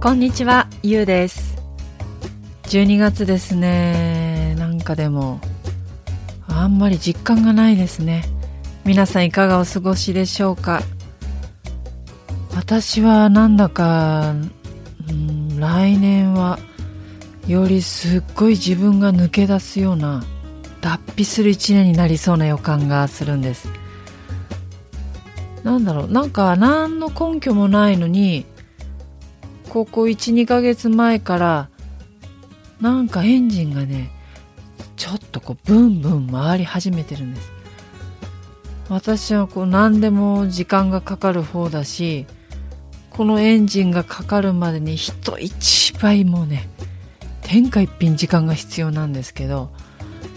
[0.00, 1.60] こんにちは、ゆうです。
[2.66, 4.54] 12月ですね。
[4.56, 5.40] なんかでも、
[6.46, 8.22] あんまり実感がないですね。
[8.84, 10.82] 皆さんいかがお過ごしでしょうか？
[12.54, 14.36] 私はなんだか、
[15.10, 16.60] うん、来年は、
[17.48, 20.22] よりすっごい自分が抜け出すような、
[20.80, 23.68] 脱皮する一年になりそうな予感がするんです。
[25.64, 28.46] なんだろう、なんか何の根拠もないのに、
[29.68, 31.68] ここ12ヶ月前から
[32.80, 34.10] なんかエンジンがね
[34.96, 37.52] ちょっとこうブンブン回り始めてるんです。
[38.88, 42.26] 私はこう何でも時間がかかる方だし
[43.10, 46.68] このエンジンがかかるまでに人一倍もうね
[47.42, 49.70] 天下一品時間が必要なんですけど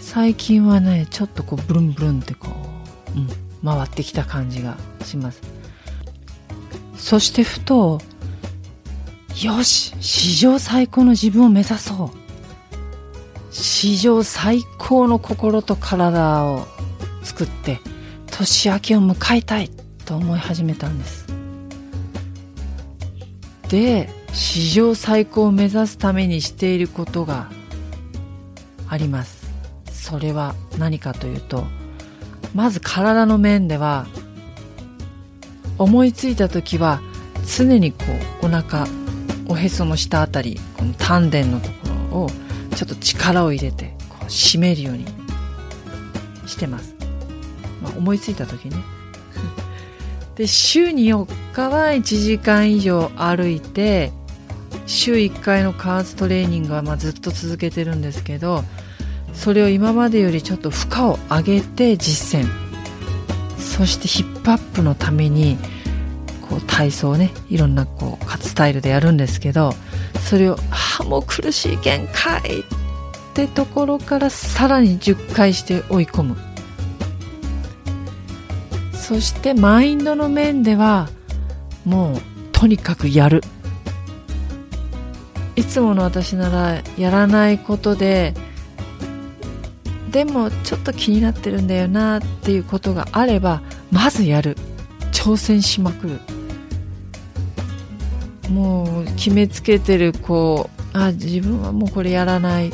[0.00, 2.48] 最近はねちょっとこうブルンブルンってこ
[3.16, 3.28] う、うん、
[3.64, 5.40] 回ってきた感じがします。
[6.96, 8.00] そしてふと
[9.42, 13.52] よし史上最高の自分を目指そう。
[13.52, 16.68] 史上最高の心と体を
[17.24, 17.80] 作って
[18.30, 19.68] 年明けを迎えたい
[20.04, 21.26] と思い始めたんです。
[23.68, 27.50] で史上最高を目指すためにしていることが
[28.88, 29.50] あります。
[29.90, 31.64] それは何かというと
[32.54, 34.06] まず体の面では
[35.78, 37.00] 思いついた時は
[37.56, 38.04] 常にこ
[38.42, 38.86] うお腹
[39.52, 41.74] おへその下あたりこの丹田のとこ
[42.12, 42.30] ろを
[42.74, 45.04] ちょっと力を入れてこう締めるように
[46.46, 46.94] してます、
[47.82, 48.76] まあ、思いついた時ね。
[50.36, 54.10] で週に4日は1時間以上歩いて
[54.86, 58.64] 週1回の加圧トレーニングはまずっと続けてるんですけど
[59.34, 62.48] それを今までよりちょっと負荷を上げて実践。
[63.58, 65.58] そしてヒップアップのために
[66.52, 69.72] こう体操をねいろんなこうスタイルでやるんですけど
[70.28, 70.58] それを
[71.00, 72.64] 「あもう苦しい限界!」っ
[73.32, 76.36] てところからさらに10回して追い込む。
[78.92, 81.08] そしてマインドの面では
[81.84, 82.20] もう
[82.52, 83.42] とにかくやる。
[85.56, 88.34] いつもの私ならやらないことで
[90.10, 94.58] でもちょっと気になってるんだよなっていうことがあればまずやる。
[95.12, 96.41] 挑戦しまくる。
[98.52, 102.72] もう決めつけてるこうあ自分はもうこれやらない。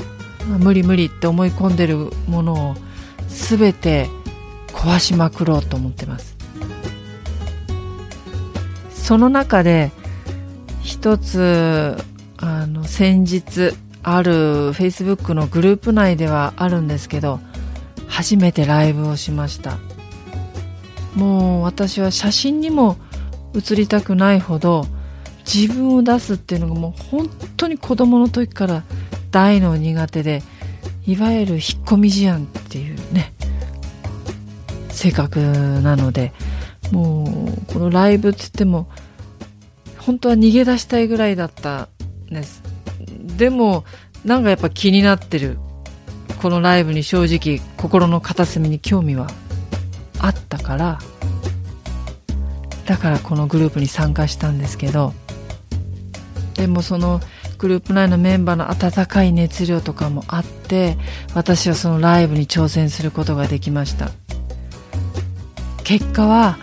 [0.58, 2.74] 無理無理って思い込んでるものを
[3.28, 4.08] 全て
[4.68, 6.36] 壊しまくろうと思ってます。
[8.90, 9.90] その中で
[10.82, 11.96] 一つ
[12.38, 17.40] あの先日ある Facebook のグループ内ではあるんですけど
[18.06, 19.76] 初めてライブをしました。
[21.14, 22.96] もう私は写真にも
[23.52, 24.86] 写りたくないほど
[25.52, 28.82] 自分を出すっていうのがもう本当に子供の時から
[29.30, 30.42] 大の苦手で
[31.06, 33.32] いわゆる引っ込み思案っていうね
[34.90, 36.32] 性格なので
[36.92, 38.88] もうこのライブって言っても
[39.98, 41.88] 本当は逃げ出したいぐらいだった
[42.30, 42.62] んです。
[43.36, 43.84] でも
[44.24, 45.58] なんかやっぱ気になってる
[46.42, 49.28] このライブに正直心の片隅に興味は
[50.18, 50.98] あったから
[52.84, 55.14] だからこのグループに参加したんですけど
[56.58, 57.20] でもその
[57.58, 60.98] グループ内のメンバーの温かい熱量とかもあって
[61.32, 64.10] 私はそのライブに挑戦することができました。
[65.84, 66.58] 結果は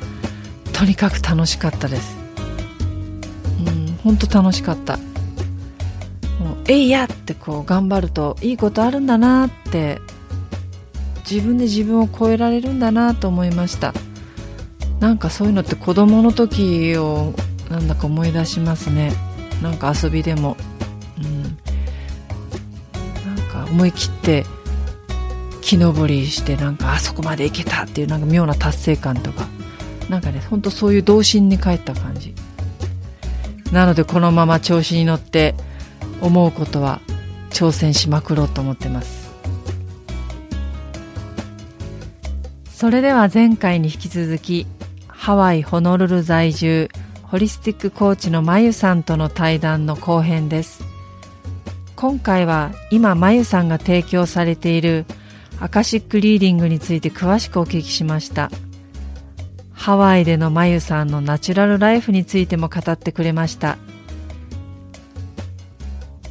[0.73, 2.17] とにかく楽しかったです。
[3.65, 4.97] うん本当楽しかった。
[4.97, 10.01] もうえいやってこう頑張るといいことあるんだなって
[11.29, 13.93] 自分で自分を超えられるんだなと思いました。
[14.99, 17.33] なんかそういうのって子供の時を
[17.69, 19.13] なんだか思い出しますね。
[19.61, 20.57] なんか遊びでも、
[21.17, 24.45] うん、なんか思い切って
[25.61, 29.47] 木登りしてなんかあそこまで行けたっていうなんか妙な達成感とか。
[30.09, 32.33] なんかねほんとそういう童心に帰った感じ。
[33.71, 35.55] なのでこのまま調子に乗って
[36.21, 37.01] 思うことは
[37.49, 39.25] 挑戦しまくろうと思ってます。
[42.71, 44.67] それでは前回に引き続き
[45.07, 46.89] ハワイ・ホノルル在住
[47.35, 50.85] ホリスティックコーチのまゆさんとの対談の後編です。
[51.97, 55.05] 今回は今まゆさんが提供されている
[55.59, 58.51] アカシックリーディングについて詳しくお聞きしました。
[59.73, 63.77] ハワイでのまゆさんのナチュラルライフについても語ってくれました。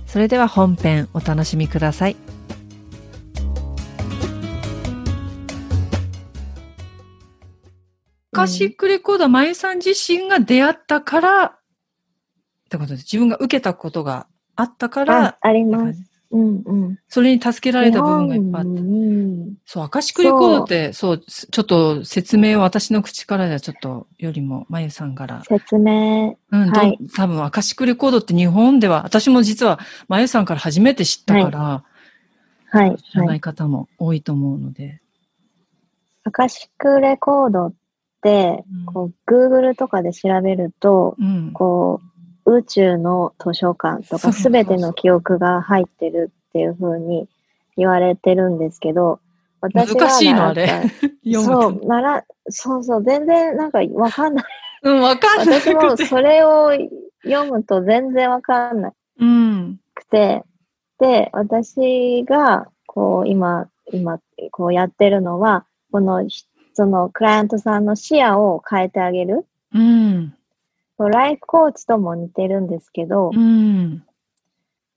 [0.07, 2.24] それでは本編お楽しみください。
[8.35, 11.59] カシックレコードはまゆさん自身が出会ったからっ
[12.69, 14.27] てことで自分が受けたことが
[14.57, 16.11] あったからあ、あります。
[16.31, 16.99] うんうん。
[17.09, 25.45] それに助けられた部分がいっぱいあって日本にそう、アカシックレコードって、そう、ちょっと説明を私の口からではちょっとよりも、まゆさんから。
[25.45, 29.79] 説明、うん、どはい多分アカシックレコードって日本では、私も実は
[30.09, 31.85] まゆさんから初めて知ったから、
[32.81, 32.97] はい。
[32.97, 33.27] 知らは。
[33.29, 35.01] ないい方も多いと思うので。
[36.25, 37.75] アカシックレコードっ
[38.87, 41.53] こう、Google とかで調べると、うん。
[41.53, 42.01] こ
[42.47, 47.29] う、宇宙の図書館とかそうそうそうすべての記憶が入ってるっていう風に
[47.77, 49.21] 言われてるんですけど、
[49.61, 50.69] 私が難しいのあれ
[51.43, 54.45] そう、なら、そうそう、全然なんかわかんない。
[54.83, 56.73] うん、わかんない私もそれを
[57.25, 58.93] 読むと全然わかんない。
[59.21, 59.81] うん。
[59.95, 60.45] くて、
[60.99, 64.21] で、私が、こう、今、今、
[64.51, 66.45] こうやってるのは、この、ひ
[66.75, 69.47] その、クライアントさんの視野を変えてあげる。
[69.73, 70.35] うん。
[70.99, 74.05] ライフコーチとも似てるんですけど、うん。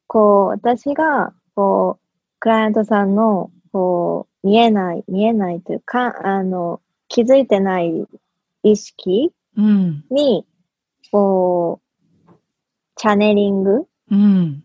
[0.08, 8.06] こう、私が、こう、クライアントさんの、こう、見えない、見えないというか、あの、気づいてない
[8.64, 10.06] 意識うん。
[10.10, 10.46] に、
[11.12, 11.80] こ
[12.28, 12.32] う、
[12.96, 14.64] チャネリングうん。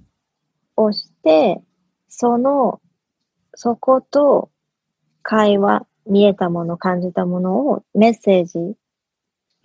[0.76, 1.62] をして、
[2.08, 2.80] その、
[3.54, 4.50] そこと
[5.22, 8.76] 会話、見えたもの、感じたものをメッセージ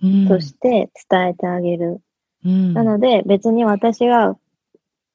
[0.04, 0.28] うん。
[0.28, 2.02] として伝えてあげる。
[2.46, 2.74] うん。
[2.74, 4.38] なので、別に私が、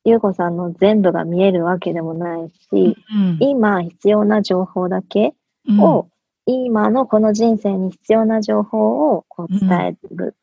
[0.04, 5.34] ゆうこさんの全部が見えるわけでもないし、うん、今必要な情報だけ
[5.69, 6.08] うんを、
[6.44, 10.34] 今のこの人生に必要な情報をこう伝える。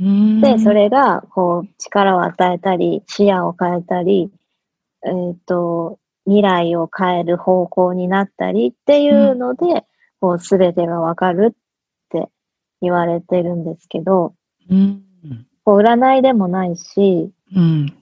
[0.00, 4.30] うんで、そ、れが、こう、力を与えたり、視野を変えたり、
[5.04, 9.84] えっ、と、未来を変える方向になったりっていうので、
[10.20, 11.56] こう、すべてがわかるっ
[12.10, 12.28] て
[12.80, 14.34] 言われてるんですけど、
[14.68, 15.02] うん。
[15.64, 17.94] こう、占いでもないし、うん。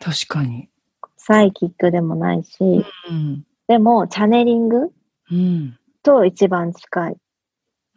[0.00, 0.68] 確かに。
[1.16, 3.44] サイキックでもないし、うん。
[3.68, 4.92] でも、チャネリング
[5.30, 5.78] うん。
[6.02, 7.16] と一番近い。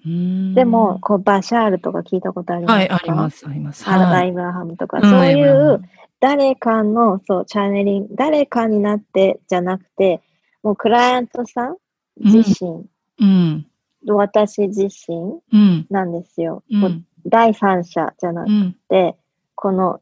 [0.06, 2.94] うんでも、、こう、バシャールとか聞いたことありますか？
[2.94, 3.90] はい、あります、あります。
[3.90, 5.82] アラバはいイブラハムとか、うんそういう
[6.20, 10.22] 誰かの、そう、チャネリング、誰かになってじゃなくて、
[10.64, 11.78] もうクライアントさん
[12.20, 12.86] 自身、
[13.20, 13.68] うん。
[14.08, 15.88] 私自身うん。
[15.90, 16.64] なんですよ。
[16.72, 18.76] うん第三者じゃなくうん。
[18.88, 19.16] て、
[19.56, 20.00] この、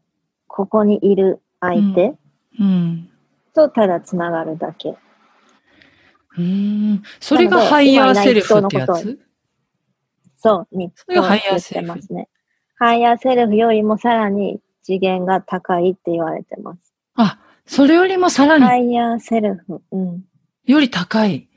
[0.47, 2.13] ここにいる相手
[2.59, 3.09] うん。
[3.53, 4.95] とただつながるだけ。
[6.37, 7.01] うん。
[7.19, 9.19] それがハイヤーセルフってやつ？
[10.43, 12.27] そう、に、それがハイヤーセルフって言ってますね。
[12.75, 16.93] ハイヤーセルフよりもさらに次元が高いって言われてます。
[17.15, 19.81] あ、それよりもさらに、ハイヤーセルフ。
[19.93, 20.25] うん。
[20.65, 21.47] より高い。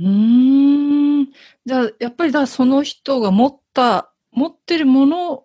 [0.00, 1.26] うーん。
[1.64, 5.44] じゃあ、やっぱりだ、その人が持った、持ってるもの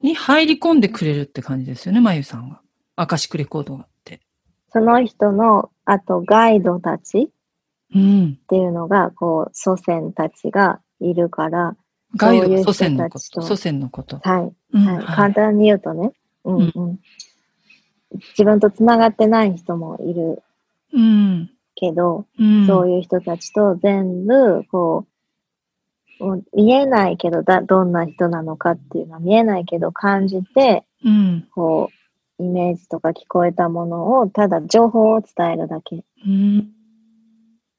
[0.00, 2.62] に入り込んでくれるって感じですよね、まゆさんが。
[2.96, 4.22] アカシックレコードがあって。
[4.72, 7.30] その人の、あとガイドたちうん。
[7.90, 11.76] っていうのが、こう、祖先たちがいるから、
[12.16, 13.14] ガイド祖先のこと。
[13.14, 14.18] たちと祖先のこと。
[14.22, 14.52] はい。
[14.74, 15.04] うんはい。
[15.04, 16.12] 簡単に言うとね、
[16.44, 16.98] うんうん。
[18.30, 20.42] 自分と繋がってない人もいる
[20.92, 21.50] うん。
[21.76, 22.66] けど、うん。
[22.66, 25.06] そういう人たちと全部、こ
[26.20, 31.48] う、もう見えないけどだ、どんな人なのかっていうのは見えないけど感じて、うん。
[31.54, 31.90] こ
[32.38, 36.04] う、イメージとか聞こえたものを、ただ情報を伝えるだけ。
[36.26, 36.70] うん。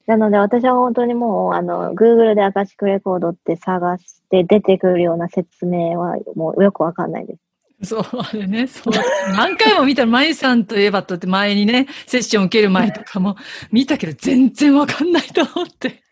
[0.08, 7.42] なので私は本当にもう、あの、Google でアカシックレコードって探して出てくるような説明はもうよくわかんないです。
[7.84, 8.94] そう、あれね、そう。
[9.36, 13.36] 何回も見たら、まゆさんといえばとって前にね、セッション受ける前とかも
[13.72, 16.04] 見たけど、全然わかんないと思って。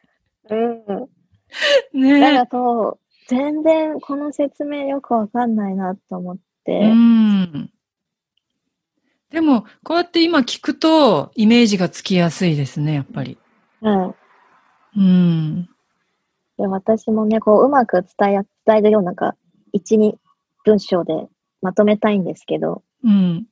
[0.50, 0.86] うん。
[0.86, 1.08] だか
[1.94, 7.70] ねらそう、全然この説明よくわかんないなと思って、うん。
[9.30, 13.38] でも、こうやって今聞くと、イメージがつきやすいですね、やっぱり。
[13.82, 14.16] は
[14.96, 15.00] い。
[15.00, 15.70] うん。
[16.58, 19.36] で、私もね、こう、うまく伝え、伝えるような、なんか、
[19.72, 20.18] 一、二
[20.66, 21.28] 文章で
[21.62, 23.46] まとめたいんですけど、うん。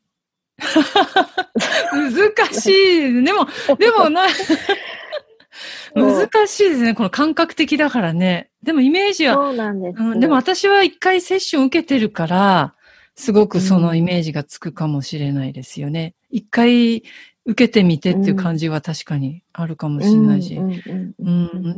[1.91, 3.23] 難しい。
[3.23, 4.23] でも、でもな、
[5.95, 6.93] 難しいですね。
[6.93, 8.49] この感覚的だからね。
[8.63, 10.01] でもイメージは、そうなんです。
[10.01, 12.73] うん、でも私は一回セッション受けてるから、
[13.15, 16.13] すごくそのイメージがつくかもしれないですよね。
[16.29, 17.03] 一回
[17.47, 20.59] 受けてみてっていう感じは確かにあるかもしれないし。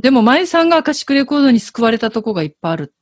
[0.01, 2.93] でも、舞さんがアカシックレコードに救われたとこがいっぱいある。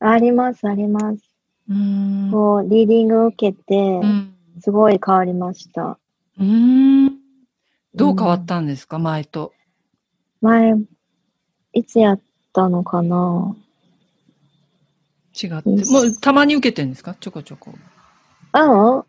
[0.00, 1.22] あります、あります。
[1.70, 2.30] うん。
[2.32, 4.34] こう、リーディングを受けてう、ん。
[4.60, 5.98] すごい変わりました。
[6.38, 7.16] うん
[7.94, 9.52] どう変わったんですか、前と。
[10.40, 10.74] 前、
[11.72, 12.20] いつやっ
[12.52, 13.56] たのかな？
[15.40, 15.68] 違って。
[15.90, 17.14] もうたまに受けてるんですか？
[17.14, 17.72] ちょこちょこ。
[18.52, 19.06] あのもう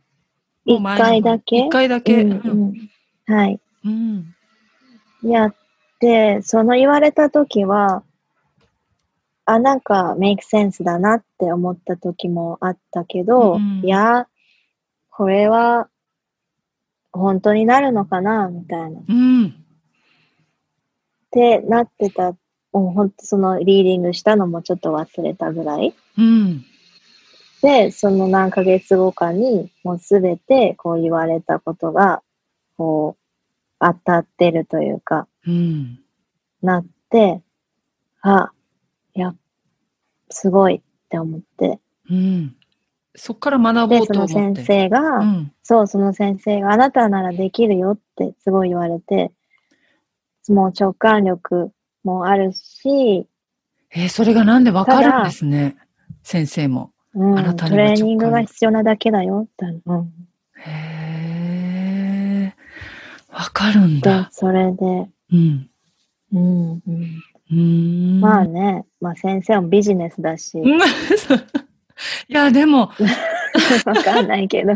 [0.73, 1.57] 一前回だけ？
[1.65, 2.23] 一回だけ。
[2.23, 2.35] うんう
[2.71, 2.89] ん
[3.25, 3.59] はい。
[3.85, 4.35] うん。
[5.23, 5.55] やっ
[5.99, 8.03] て、その言われた時は、
[9.45, 14.27] あ、なんか、メイクセンスだなって思った時もあったけど、うんいや、
[15.09, 15.89] これは、
[17.11, 18.47] 本当になるのかな？
[18.47, 18.99] みたいな。
[18.99, 19.55] っうん。
[21.31, 22.31] てなってた、
[22.71, 25.95] もう本当そのリーディングしたのもちょっと忘れたぐらい。
[26.17, 26.63] うん。
[27.61, 32.21] で、その何ヶ月後かに、もうすべてこう言われたことが、
[32.77, 33.23] こう、
[33.79, 35.99] 当たってるというか、うん。
[36.61, 37.41] なって、
[38.21, 38.51] あ、
[39.13, 39.35] いや、
[40.29, 41.79] すごいって思って。
[42.09, 42.55] うん。
[43.15, 44.63] そっから学ぼで、うそのと思って。
[44.63, 45.51] 先生が、うん。
[45.63, 49.31] そう、その先生があなたならできるよってすごい言われて、
[50.47, 51.71] もう直感力
[52.03, 53.27] もあるし、
[53.91, 55.75] えーそれがなんでわかるんですね。
[56.23, 56.91] 先生も。
[57.15, 59.65] うん、あなたにトレーニングが必要なだけだよって。
[59.85, 60.13] うん、
[60.61, 62.53] へえ。
[63.31, 64.29] わかるんでだ、。
[64.31, 65.69] それで、うん。
[66.31, 67.55] うんうん、うー
[68.17, 68.21] ん。
[68.21, 70.57] まあね、まあ先生もビジネスだし、
[72.29, 72.91] いや、でも、
[73.85, 74.73] わかんないけど。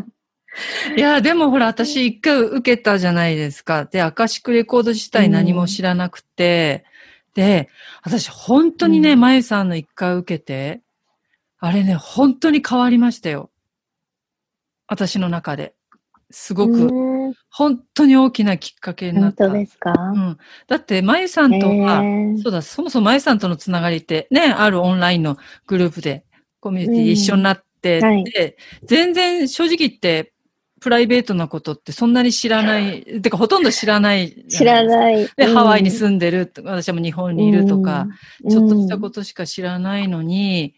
[0.96, 3.86] いや、でもほら、私一回受けたじゃないですか。
[3.86, 6.86] で、アカシックレコード自体何も知らなくて、
[7.34, 7.70] で、
[8.04, 10.82] 私本当にね、うんまゆさんの一回受けて、
[11.66, 13.50] あれね、本当に変わりましたよ。
[14.90, 15.76] 私の中で。
[16.30, 17.14] すごく、うん
[17.50, 19.46] 本当に大きなきっかけになった。
[19.46, 19.94] 本当ですか？
[19.94, 20.38] うん。
[20.68, 22.04] だって、まゆさんとは、
[22.44, 26.26] そうだ、そもそもまゆさんとのつながりって、ね、あるオンラインのグループで、
[26.60, 28.24] コミュニティで一緒になって、うんはい。
[28.26, 30.34] で、全然正直言って、
[30.82, 35.30] プライベートなことってそんなに知らない、てかほとんど知らないじ知らゃない。
[35.38, 38.08] でハワイに住んでる私はもう日本にいるとか、、
[38.44, 38.52] うん。
[38.52, 40.76] ちょっとしたことしか知らないのに、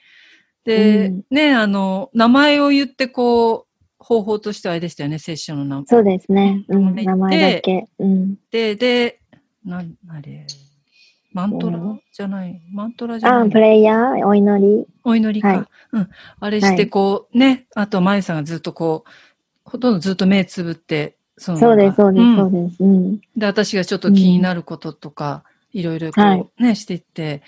[0.65, 5.85] で、うんね、あの、名前を言ってこう、方法としてはあれでしたよね、セッションの名前。
[5.85, 6.65] そうですね。
[6.67, 7.87] うん、で名前だけ。
[7.99, 8.35] うん。
[8.51, 9.19] で、で、
[9.63, 10.45] なん、あれ、
[11.31, 13.49] マントラうんじゃない、マントラじゃあ、ない？
[13.49, 13.59] プ。
[13.59, 14.85] レイヤー、お祈り。
[15.03, 15.47] お祈りか。
[15.47, 16.09] はいうん。
[16.39, 19.09] あれして、こう、ね、あと、まゆさんがずっとこう、
[19.63, 22.83] ほとんどずっと目つぶって、そのそうです、そうです、んそうです。
[22.83, 23.19] うん。
[23.35, 25.43] で、私がちょっと気になることとか、
[25.73, 27.41] いろいろこう、はいね、していって、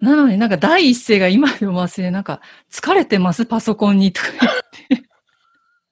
[0.00, 2.40] なのになんか第一声が今でも忘れ、なんか、
[2.70, 5.08] 疲れてます、パソコンに、とか言って。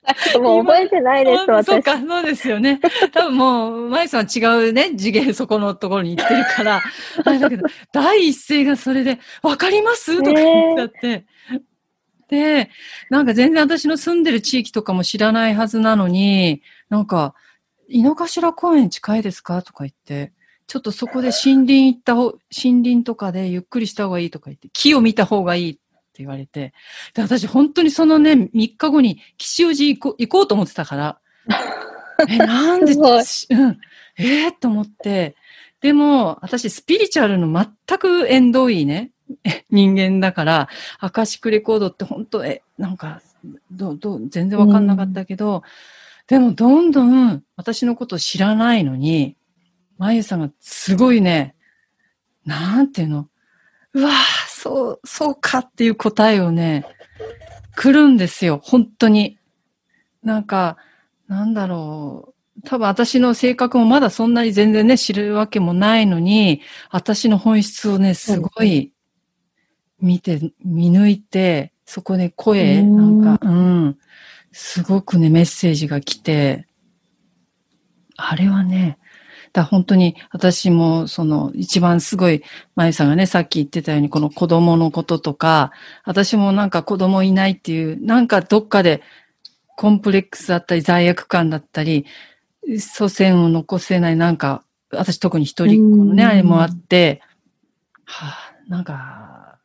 [0.38, 1.82] もう覚えてないです、そう私。
[1.82, 2.80] か、そうですよね。
[3.12, 6.80] 多分もう、まゆさんは違うね、次元そこのところに行ってるから、
[7.24, 10.16] あれだけど、第一声がそれで、わかります？
[10.18, 11.26] とか言っちゃって。
[12.28, 12.70] で、
[13.10, 17.34] なんか全然私の住んでる地域とかも知らないはずなのに、なんか、
[17.88, 19.62] 井の頭公園近いですか？
[19.62, 20.32] とか言って、
[20.66, 25.80] ちょっとそこで森林行った方、森林とかでゆっくりした方がいいとか言って、木を見た方がいいって
[26.18, 26.72] 言われて、
[27.14, 31.18] で、私本当にそのね、3日後に吉祥寺行こう行こうと思ってたから、
[32.28, 33.00] え、なんで、うん、
[34.18, 35.36] えー、と思って、
[35.80, 39.12] でも、私スピリチュアルの全く縁遠いね、
[39.70, 40.68] 人間だから、
[40.98, 43.22] アカシックレコードって本当、え、なんか、
[43.70, 45.62] どう、どう、全然わかんなかったけど、
[46.26, 49.36] でもどんどん私のことを知らないのに、
[49.98, 51.54] まゆさんがすごいね、
[52.44, 53.28] なんていうの、
[53.92, 54.12] うわぁ、
[54.48, 56.84] そう、そうかっていう答えをね、
[57.76, 59.38] 来るんですよ、本当に。
[60.22, 60.76] なんか、
[61.28, 62.62] なんだろう。
[62.64, 68.92] 多分私の性格もまだそんなに全然ね、知るわけもないのに、私の本質をね、すごい
[70.00, 73.38] 見て、見抜いて、そこで声、うんなん。
[73.38, 73.98] か、うん、
[74.52, 76.66] すごくね、メッセージが来て、
[78.16, 78.98] あれはね、
[79.52, 82.42] だ本当に私もその一番すごい、
[82.74, 85.72] まゆさんがね、さっき言ってたようにこの子供のこととか、
[86.04, 89.02] 私もなんか子供いないっていう、なんかどっかで
[89.76, 92.06] コンプレックスだったり罪悪感だったり、
[92.78, 97.22] 祖先を残せないなんか、私特に一人っ子のね、うんあれもあって、
[98.04, 99.58] はあ、なんか、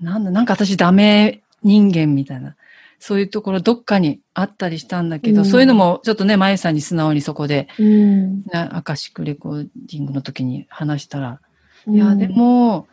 [0.00, 2.56] なんだ、なんか私ダメ人間みたいな。
[3.02, 8.42] そういうところどっかにあったりしたんだけど、うんそういうのもちょっとね、まゆさんに素直にそこで、うん。
[8.42, 11.40] ねアカシックレコーディングの時に話したら、
[11.88, 12.86] いや、でも、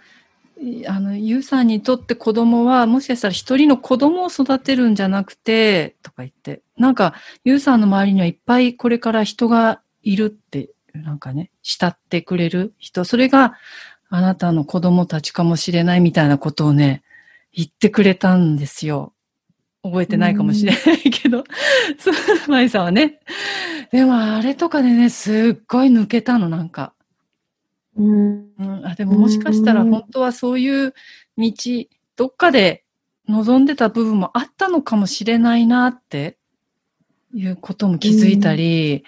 [0.60, 7.14] いあの、ゆうさんにとって子供は、もしかしたら一人の子供を育てるんじゃなくて、とか言って、なんか、
[7.44, 13.54] ゆうさんの周りにはいっぱいこれから人がいるって、なんかね、慕ってくれる人、それが
[14.10, 17.04] あなたの子供たちかもしれないみたいなことをね、
[17.54, 19.14] 言ってくれたんですよ。
[19.84, 21.44] 覚えてないかもしれないけど、
[21.98, 22.14] そう、
[22.50, 23.20] まゆさんはね。
[23.92, 26.94] でもあれとかでね、すっごい抜けたの、なんか。
[27.96, 28.50] うん。
[28.60, 30.94] うん、あでももしかしたらうん本当はそういう
[31.38, 31.52] 道、
[32.16, 32.84] どっかで
[33.28, 36.38] 望んでた部分もあったのかもしれないなって
[37.34, 39.04] いうことも気づいたり、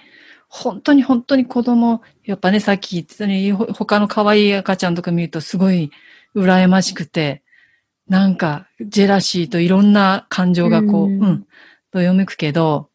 [0.47, 5.91] 本当に本当に子供、やっぱね、さっき言ってたように、ほ他の可愛い赤ちゃんとか見るとすごい
[6.35, 7.43] 羨ましくて、
[8.07, 11.47] なんか、ジェラシーといろんな感情がこう、う、うんん
[11.91, 12.89] どよめくけど、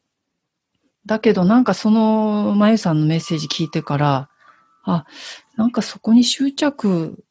[1.07, 4.29] だけどなんかその、まゆさんのメッセージ聞いてから、
[4.85, 5.07] あ、
[5.57, 7.23] なんかそこに執着、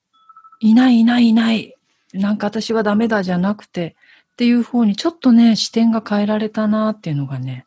[0.59, 1.75] いないいないいない、
[2.13, 3.95] なんか私はダメだじゃなくて、
[4.33, 7.65] っていう方にちょっとね、視点が変えられたなっていうのがね、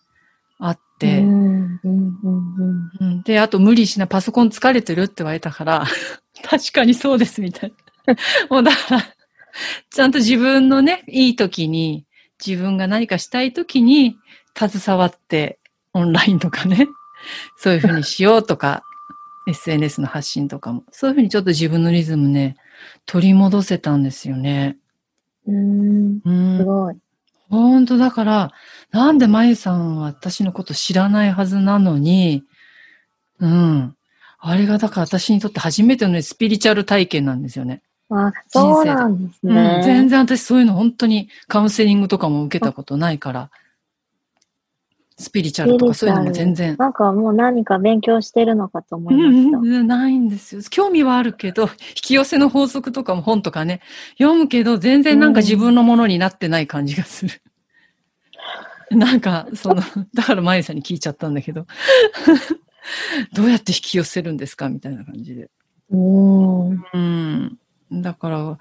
[0.59, 1.81] あって、うん。
[1.83, 2.19] うん。
[2.23, 2.91] うん。
[3.01, 5.87] うんで、あと無理しない、パソコン疲れてるって言われたから、
[6.43, 7.73] 確かにそうですみたい
[8.07, 8.15] な。
[8.51, 9.05] もうだから、
[9.91, 12.05] ちゃんと自分のね、いい時に、
[12.45, 14.17] 自分が何かしたい時に、
[14.57, 15.59] 携わって、
[15.93, 16.89] オンラインとかね、
[17.57, 18.83] そういうふうにしようとか、
[19.49, 22.57] SNS の発信とかも、そういうふうにちょっと自分のリズムね、
[23.07, 24.77] 取り戻せたんですよね。
[25.47, 26.21] うん。
[26.25, 26.59] うん。
[26.59, 26.97] すごい。
[27.49, 28.53] 本当だから、
[28.91, 32.45] なんでまゆさんは私のこと知らないはずなのに、
[33.41, 33.95] うん。
[34.39, 37.83] あれがだから私にとって初めてのねスピリチュアル体験なんですよね。
[38.11, 39.81] あ、そうなんですうん、ね。
[39.85, 43.51] 全然私そういうの本当にカウンセリングとかも受けたことないから、
[45.19, 46.77] スピリチュアルとかそういうのも全然。
[46.79, 49.59] なんかもう何か勉強してるのかと思ういました。
[49.59, 50.63] んうん、ないんですよ。
[50.71, 53.81] 興味はあるけど、 引き寄せの法則とかも本とかね、
[54.17, 57.43] 読むけど、全然なんか自分のものになってない感じがする。
[58.93, 59.83] なんか、その、
[60.15, 61.67] だからまゆさんに聞いちゃったんだけど、
[63.33, 65.51] どうやって引き寄せるんですかみたいな感じで。
[65.91, 65.97] う
[66.75, 66.78] ん。
[68.09, 68.13] うん。
[68.13, 68.59] だから、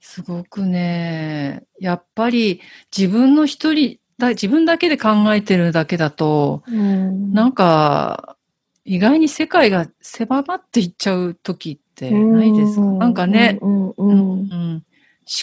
[0.00, 2.60] すごくね、やっぱり
[2.96, 7.32] 自分の一人だ、自分だけで考えてるだけだと、うん。
[7.32, 8.36] なんか、
[8.84, 12.82] 意外に世界が狭まっていっちゃう時ってないですか？
[12.82, 14.48] うんなんかね、うんうん。
[14.48, 14.82] 思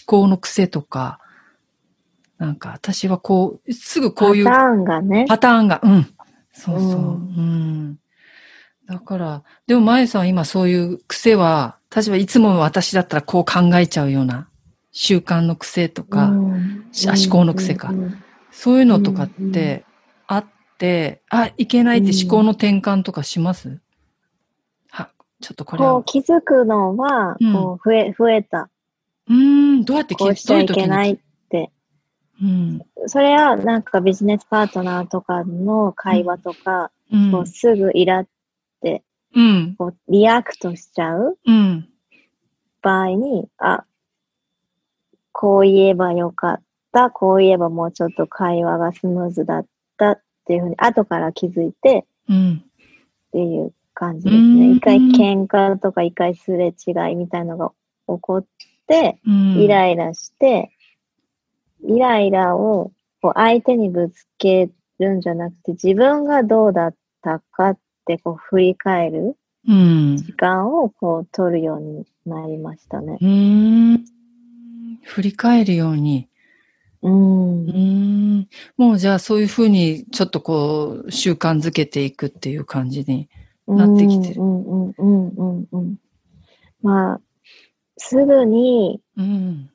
[0.06, 1.20] 考の癖とか、
[2.38, 5.26] なんか私はこう、すぐこういうパターンがね。
[5.28, 6.08] パターンが、うん。
[6.54, 7.00] そうそう。
[7.00, 8.00] ううんん。
[8.88, 14.50] だから、でも、まえさんは今そういう癖は、例えばいつも私だったらこう考えちゃうような
[14.92, 16.88] 習慣の癖とか、うん。
[16.92, 17.90] し思考の癖か。
[17.90, 19.84] うんうんそういうのとかっうんて
[20.28, 20.46] あっ
[20.78, 23.82] て、あ、いけないって思考の転換とかします、
[24.92, 25.10] は、
[25.42, 25.94] ちょっとこれは。
[25.94, 26.04] こう。
[26.06, 27.54] 気づくのは、うん。
[27.54, 28.70] こう増え、増えた。
[29.28, 31.70] うーん、どうやってこうしちゃいけないどうい
[32.44, 32.82] うん。
[33.08, 37.32] それはなんかビジネスパートナーとかの会話とか、うん。
[37.32, 38.30] こうすぐイラって、
[39.36, 39.76] うん。
[39.78, 41.90] こう react しちゃううん。
[42.82, 43.86] 場合に、あ、
[45.32, 49.66] こう言えばよかった、こう言えばもうちょっと会話がスムーズだっ
[49.98, 52.64] たっていうふうに、後から気づいてうん。
[52.64, 54.76] っていう感じですうんね。
[54.76, 57.72] 一回喧嘩とか一回すれ違いみたいのが
[58.08, 58.46] 起こっ
[58.88, 59.58] て、うん。
[59.60, 60.72] イライラして、
[61.84, 62.92] イライラを
[63.22, 64.70] こう相手にぶつけ
[65.00, 69.38] るんじゃなくて、自分がどうだったかってこう振り返る
[69.68, 70.18] うん。
[70.18, 73.18] 時間をこう取るようになりましたね。
[73.22, 74.06] うーん。
[75.04, 76.28] 振り返るように。
[77.02, 77.68] うんう。
[77.70, 77.78] ー
[78.40, 78.48] ん。
[78.78, 83.30] もうじゃあそういうふうにちょっとこう習慣づけていくっていう感じに。
[83.68, 85.96] なってきてるうんうんうんうんうん。
[86.82, 87.22] まあ、
[87.98, 89.70] すぐに、うん。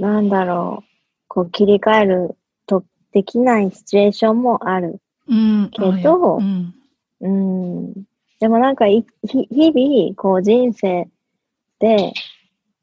[0.00, 0.88] なんだろう、
[1.28, 5.00] こう切り替えるとできないシチュエーションもある。
[5.28, 5.70] うん。
[5.70, 6.74] けどあうん。
[7.20, 7.92] うん。
[8.40, 11.08] でもなんかい、ひ日々、こう人生
[11.80, 12.12] で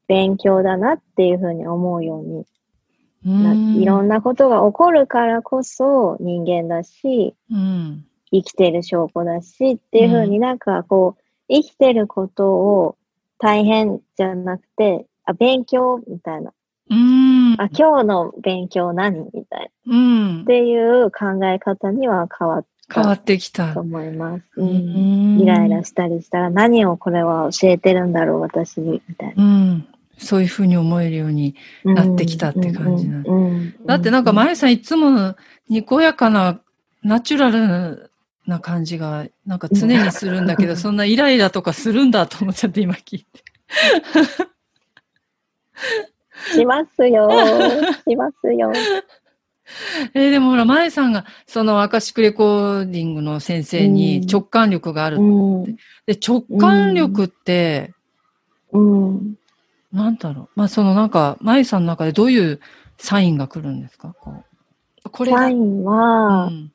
[0.06, 2.44] 勉強だなっていうふうに思うように
[3.24, 4.16] な、いろんな。
[4.16, 8.04] なことが起こるからこそ人間だし、うん。
[8.32, 12.96] 生きてる証拠だしっていうふうになんかこう、生きてることを
[13.38, 16.52] 大変じゃなくて、あ、勉強みたいな。
[16.90, 17.54] うん。
[17.60, 19.96] あ、今日の勉強何みたいな。
[19.96, 20.44] うんっ。
[20.44, 23.80] ていう考え方には変わっ変わってきたたと。
[23.80, 24.42] 思います。
[24.56, 24.62] う。
[24.62, 29.44] うんんイライラしたりしたら何をこれは教えてるんだろう、私に、みたいな。
[29.44, 29.88] うん。
[30.18, 33.22] そういうふうに思えるようになってきたって感じな
[33.84, 35.36] だってなんか、まゆさんいつも
[35.68, 36.60] にこやかな、
[37.02, 38.10] ナチュラル
[38.46, 43.44] な感じが、なんか常にするんだけど、そんなイライラとかするんだと思っちゃって今聞いて。
[46.54, 47.28] しますよ。
[48.08, 48.72] しますよ。
[50.14, 55.18] えーでもほら、まゆさんが、そのアカシックレコーディングの先生に直感力がある。
[55.18, 55.76] うん。
[56.06, 57.92] で、直感力って、
[58.72, 59.36] うん。
[59.92, 60.48] なんだろう。
[60.54, 62.60] まあ、そのなんか、まゆさんの中でどういう
[62.98, 64.14] サインが来るんですか？
[64.20, 64.44] こ
[65.04, 65.38] うこれだ。
[65.38, 66.72] サインはう、ん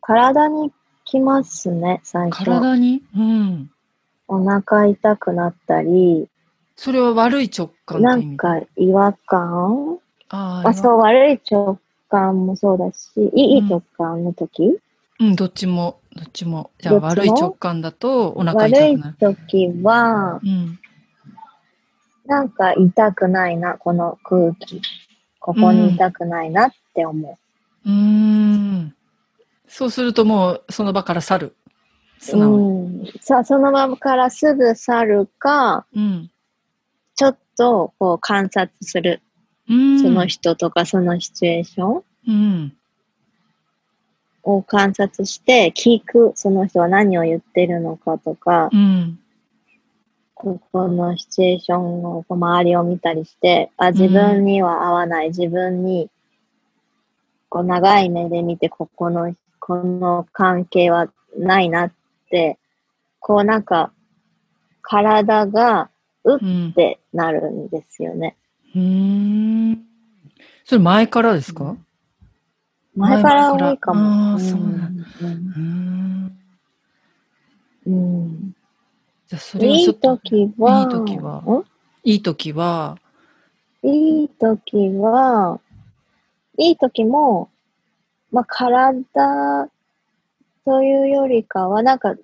[0.00, 0.72] 体に
[1.04, 2.44] きますね、最初。
[2.44, 3.02] 体に？
[3.16, 3.70] うん。
[4.28, 6.28] お腹痛くなったり、
[6.74, 9.98] それは悪い直感ってなんか違和感？
[10.32, 14.78] ああ、そう、悪い直感もそうだし、いいうん直感の時、
[15.20, 16.70] うん、どっちも、どっちも。
[16.80, 19.36] じゃあ悪い直感だとお腹悪い痛くなる。
[19.36, 20.78] 時は、うん。
[22.24, 24.80] なんか痛くないな、この空気。
[25.38, 27.38] ここに痛くないなって思
[27.84, 28.94] うーん。
[29.68, 31.56] そうするともうその場から去る。
[32.20, 32.24] う。
[32.24, 33.00] 素直に。
[33.00, 33.12] うん。
[33.20, 36.30] さあ、そのままからすぐ去るか、うん。
[37.16, 39.20] ちょっとこう観察する。
[39.68, 40.02] うん。
[40.02, 42.72] その人とかそのシチュエーションうん。
[44.44, 46.32] を観察して聞く。
[46.34, 49.18] その人は何を言ってるのかとか、うん。
[50.34, 56.10] ここのシチュエーションの周りを見たりして、あ、自分には合わない、自分に、
[57.48, 61.92] こう長い目で見て、ここの、この関係はないなっ
[62.30, 62.58] て、
[63.20, 63.92] こうなんか、
[64.80, 65.90] 体が
[66.24, 66.72] うっうん。
[66.72, 68.36] てなるんですよね。
[68.74, 69.84] うーん。
[70.64, 71.76] それ前からですか？
[72.94, 74.38] 前から多いかあも。
[74.38, 76.38] ーそうなんううーん。
[77.86, 78.52] うん
[79.26, 81.38] じゃあそれいはい時は、いい時は？
[81.40, 81.64] ん
[82.04, 82.98] いい時は、
[83.82, 85.60] いい時は、
[86.58, 87.50] いい時も、
[88.30, 89.70] まあ、体
[90.64, 92.14] というよりかは、なんか、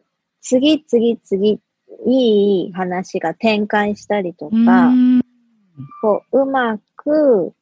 [0.41, 1.61] 次々次、
[2.07, 5.21] いい話が展開したりとか、ん。
[6.01, 7.53] こう、うまく、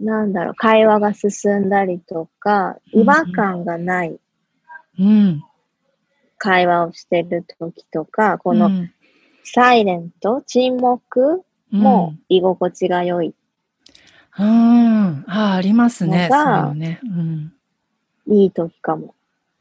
[0.00, 4.18] なんだろう、会話が進んだりとか、うん違和感がない
[4.98, 5.42] うん。
[6.38, 8.90] 会話をしてる時とか、このうん、
[9.42, 13.34] サイレント、沈黙も居心地が良い。
[14.38, 15.24] うん。
[15.26, 16.28] ああ、ありますね。
[16.30, 17.00] そうのがね。
[17.04, 17.52] うん。
[18.28, 19.14] いい時かも。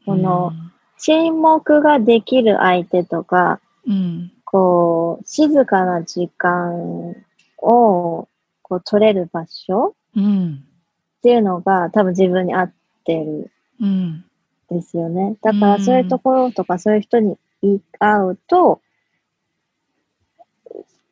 [0.06, 4.32] このうん、沈黙ができる相手とか、うん。
[4.56, 7.10] こう、静かな時間
[7.58, 8.30] を、
[8.62, 10.64] こう、取れる場所うん。
[11.18, 14.26] っていうのが多分自分に合ってるんうん。
[14.70, 15.36] ですよね。
[15.42, 18.80] だからそういうところとかそういう人に言い合うと、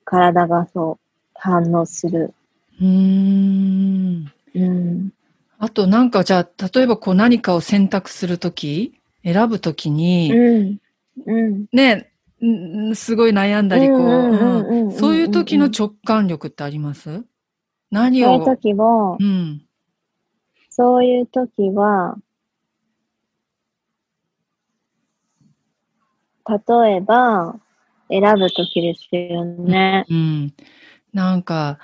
[0.06, 1.00] 体がそう
[1.34, 2.34] 反応する。
[2.80, 4.32] うーん。
[4.56, 5.12] うん。
[5.60, 8.94] あとなんかじゃあ、例えばこう何かを選択するとき、
[9.26, 10.78] 選ぶときに、うん。
[11.26, 11.66] うん。
[11.74, 12.06] ね、ん
[12.96, 17.24] すごい悩んだり、こう、そういう時の直感力ってあります？
[17.90, 19.62] 何そういうを、時も、うん。
[20.70, 22.18] そういう時は、
[26.48, 27.56] 例えば、
[28.10, 30.06] 選ぶ時ですよね。
[30.10, 30.54] うん。
[31.14, 31.80] なんか、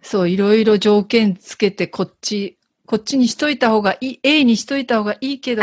[0.00, 5.62] そう、いろいろ条件つけて、こっち、こっちにしといた方がいい、A にしといた方がいいけど、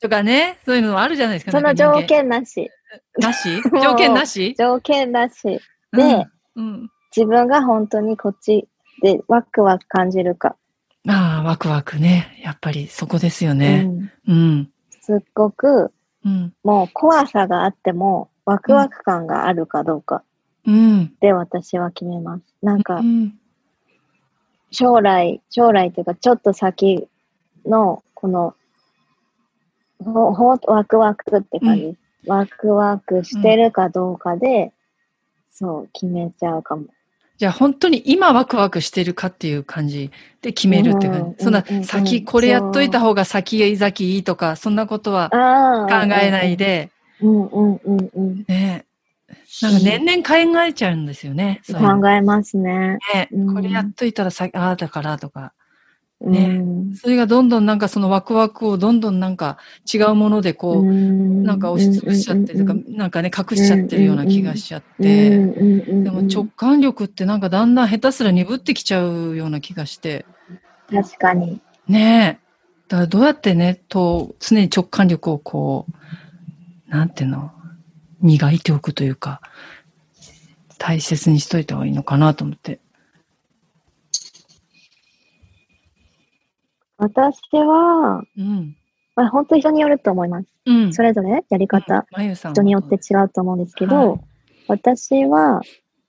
[0.00, 1.52] とかね、そういうのあるじゃないですか。
[1.52, 2.70] その条件なし。
[3.18, 3.62] なし？
[3.82, 4.54] 条件なし？
[4.58, 5.42] 条件なし。
[5.42, 5.60] で、
[5.92, 6.26] うん
[6.56, 6.90] うん。
[7.14, 8.66] 自分が本当にこっち
[9.02, 10.56] でワクワク感じるか。
[11.08, 12.40] ああ、ワクワクね。
[12.42, 13.82] やっぱりそこですようね。
[13.82, 14.70] ん、うん。
[15.00, 15.92] すっごく、
[16.24, 16.54] うん。
[16.62, 20.22] もう怖さがあっても、ワクワク感があるかどうか
[20.66, 21.12] うん。
[21.20, 22.42] で私は決めます。
[22.62, 23.38] なんかう、ん。
[24.70, 27.08] 将来、将来というか、ちょっと先
[27.66, 28.54] の、この、
[30.02, 31.96] ほ、ほ、ワクワクって感じ。
[32.26, 34.72] ワクワクしてるかどうかで、
[35.50, 36.86] そう、決めちゃうかも。
[37.38, 41.42] じゃあ本当に今ワクワクしてるかっていう感じで決めるって感うんじ。
[41.42, 45.30] そんなうんうん先これやっといた方が先々いいとか、そんなことは。
[45.30, 46.56] 考えない。
[46.56, 48.44] で、うんうんうんうん。
[48.46, 48.84] ね。
[49.60, 51.60] なんか年々考えちゃうんですよね。
[51.66, 52.98] 考えますね。
[53.12, 55.52] ねうんこれやっといたらさ、ああだからとか。
[56.24, 59.58] ねねそれがどんどんなんかそのワクワクをどんどんなんか
[59.92, 65.92] 違うものでこう、ななんか押しつぶしちゃってとか、なんかね、隠しちゃってるような気がしちゃっでて。
[66.02, 70.24] でも直感力ってなんかだんだん下手すら鈍ってきちゃうような気がして。
[70.90, 71.60] 確かに。
[71.88, 72.88] ねえ。
[72.88, 75.86] だからどうやってね、と、常に直感力をこ
[76.88, 77.52] う、なんていうの、
[78.20, 79.40] 磨いておくというか。
[80.82, 82.80] 大切にしといた方がいいのかなと思って。
[87.02, 88.76] 私は、うん。
[89.16, 90.48] まあ、本当人によると思います。
[90.66, 90.92] うん。
[90.92, 94.20] それぞれやり方、まゆさんは人によって違うと思うんですけど、はい
[94.68, 95.60] 私は、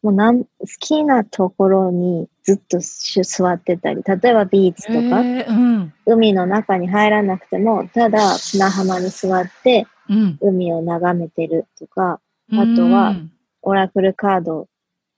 [0.04, 0.48] もうなん好
[0.80, 5.94] きなところにずっとし座ってたり、例えばビーチとか、へーうん。
[6.06, 10.38] 海の中に入らなくても、ただ砂浜に座ってうん。
[10.40, 12.20] 海を眺めてるとか、
[12.52, 13.32] あとはうん、
[13.64, 14.68] オラクルカードを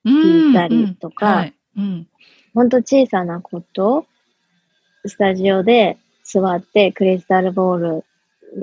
[0.06, 1.56] 聞いたりとかはい。
[1.78, 2.08] うん。
[2.54, 4.08] ほんと小さなこと、
[5.08, 8.06] スタジオで座ってクリスタルボール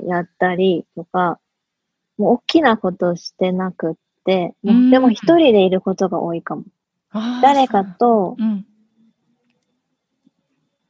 [0.07, 1.39] やったりとか、
[2.17, 6.63] もう大きなことをしてなくって、でも一人でいることが多いかも。
[7.41, 8.37] 誰かと。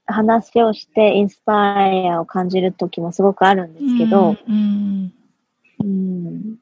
[0.05, 5.13] 話をしてインスパイアを感じる時もすごくあるんですけど、うん。
[5.79, 6.57] うん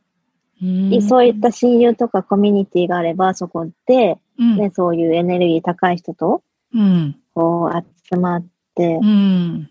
[0.62, 0.65] う
[0.97, 1.01] ん。
[1.01, 4.58] そういった親友とかコミュニティがあれば、そこで、うん。
[4.58, 7.15] ね、そういうエネルギー高い人とうん。
[7.34, 9.69] こう集まって、うん。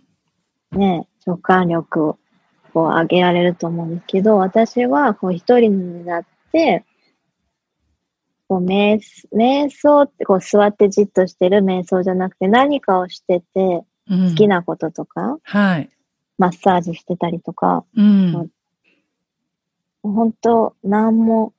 [0.72, 2.18] ね、直感力を
[2.72, 6.84] こう上げられると思うんですけど、私はこう一人になって、
[8.48, 9.00] こう瞑
[9.32, 14.48] 瞑想ってこう座ってじっとしてる瞑想じゃなくて何かをしてて好好き。
[14.48, 15.90] なこととか、はい。
[16.36, 18.50] マッサージしてたりとか、うん。
[20.02, 21.52] 本当なんも、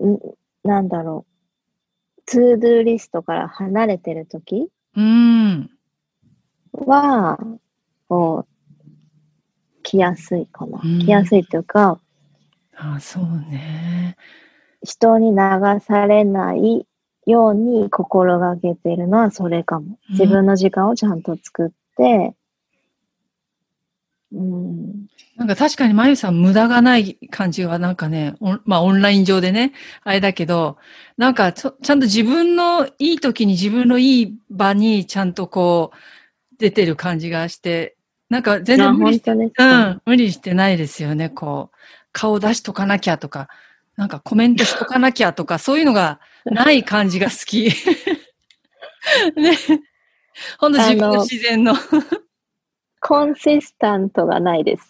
[0.00, 0.18] ん
[0.66, 1.26] なんだろ
[2.18, 5.70] う、 to-do list から離れてる時うん。
[6.86, 7.38] は、
[8.08, 10.80] こう、来やすいかな。
[10.82, 11.98] うん来やすいというか、
[12.76, 14.16] あ、そうね。
[14.82, 15.36] 人に流
[15.80, 16.86] されない
[17.26, 19.98] ように心がけてるのはそれかも。
[20.10, 22.34] うん自分の時間をちゃんと作って、
[24.32, 29.72] うん、なんか確かにまゆさん無駄がない感じはなんかね、まあオンライン上でね、
[30.04, 30.76] あれだけど、
[31.16, 35.96] なんかちゃんと自分のいい時に自分のいい場にちゃんとこう
[36.58, 37.96] 出てる感じがして、
[38.28, 39.88] なんか全あ然無理し本当ですうか。
[39.90, 41.76] ん、無理してないですよね、こう。
[42.12, 43.48] 顔出しとかなきゃとか、
[43.96, 47.70] なんかコメントしとかなきゃとか、 そういうのがない感じが好き。
[49.36, 49.56] ね。
[50.58, 51.74] ほんと自分の自然の。
[53.00, 54.88] コンシスタントがないです。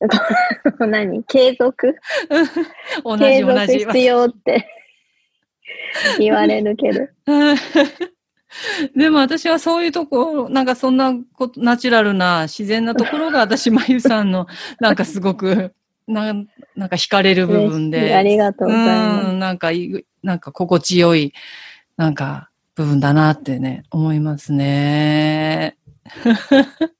[0.80, 1.22] 何？
[1.24, 1.96] 継続？
[3.04, 3.78] 同継じ同じ。
[3.80, 4.66] 続必要って
[6.18, 7.08] 言われるけど。
[8.94, 14.46] う んでも私はそういうとこ、なんかそんなこと、ナチュラルな自然なところが 私、まゆさんの、
[14.80, 15.74] なんかすごく、
[16.06, 18.14] なんなんか惹かれる部分で。
[18.14, 21.32] ありがとうございますうん、なんかいい、なんか心地よい、
[21.96, 25.76] なんか部分だなってね、思いますね。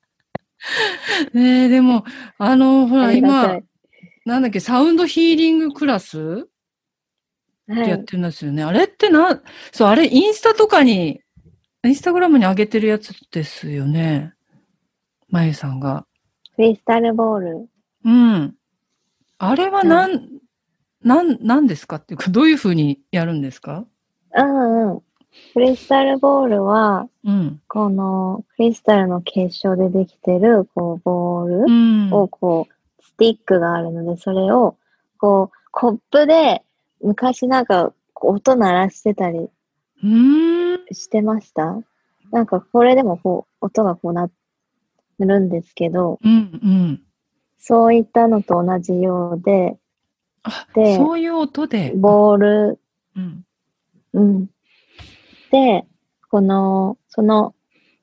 [1.34, 2.04] ねえ、でも、
[2.38, 3.64] あの、ほら、今い、
[4.24, 6.48] なんだっけ、サウンドヒーリングクラス
[7.66, 7.80] はい。
[7.82, 8.62] ってやってるんですよね。
[8.62, 11.20] あれってな、そう、あれインスタとかに、
[11.84, 14.32] インスタグラムに上げてるやつですよね。
[15.28, 16.06] まゆさんが。
[16.56, 17.68] クリスタルボール。
[18.04, 18.54] うん。
[19.38, 20.28] あれはなん、
[21.02, 23.84] なん、なんですかっていうか、どういうふうにやるんですか？
[24.34, 25.00] うんうん。
[25.52, 27.60] クリスタルボールは、うん。
[27.68, 32.12] このクリスタルの結晶でできてる、こう、ボールうん。
[32.12, 34.78] を、こう、スティックがあるので、それを、
[35.18, 36.62] こう、コップで、
[37.02, 40.73] 昔なんか、音鳴らしてたりうーん。
[40.92, 41.78] してました？
[42.30, 44.28] なんか、これでもこう、音がこうな
[45.18, 46.32] るんですけど、うん。
[46.32, 46.36] う
[46.68, 47.02] ん。
[47.58, 49.78] そういったのと同じようで、
[50.42, 51.92] あ、でそういう音で。
[51.96, 52.80] ボール、
[53.16, 53.46] うん。
[54.12, 54.46] うん。
[55.50, 55.86] で、
[56.30, 57.54] この、その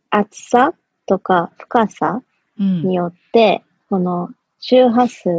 [0.09, 0.73] 厚さ
[1.05, 2.23] とか深さ
[2.59, 2.83] うん。
[2.83, 5.31] によって、この周波数っ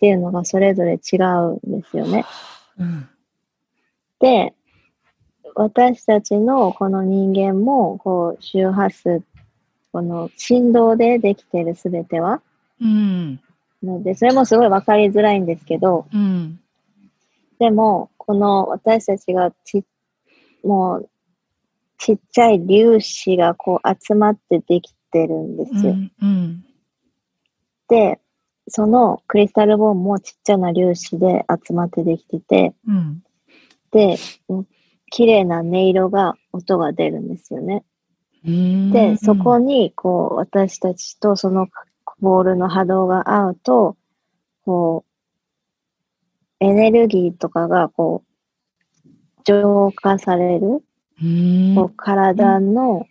[0.00, 2.24] ていうのがそれぞれ違うんですよね。
[2.78, 3.08] うん。
[4.18, 4.54] で、
[5.58, 9.22] 私たちのこの人間も、こう、周波数、
[9.90, 12.42] この振動でできてるすべては、
[12.78, 13.40] うん。
[13.82, 16.60] ので、それもすごいわかりづらいんですけど、うん。
[17.58, 19.82] でも、この私たちがち、
[20.62, 21.08] もう、
[21.96, 25.92] ちっちゃい粒子がこう集まってできてるんですよ。
[25.92, 26.12] うん。
[26.20, 26.64] うん。
[27.88, 28.20] で、
[28.68, 33.24] そのクリスタルボーンもちっちゃな粒子で集まってできてて、うん。
[33.90, 34.18] で、
[34.50, 34.66] うん
[35.10, 37.84] 綺麗な音色が、音が出るんですよね。
[38.44, 38.92] うん。
[38.92, 41.68] で、そこに、こう、私たちとその
[42.20, 43.96] ボールの波動が合うと、
[44.64, 49.10] こう、エネルギーとかが、こう、
[49.44, 50.82] 浄化される。
[51.22, 51.74] うん。
[51.74, 53.06] こう体の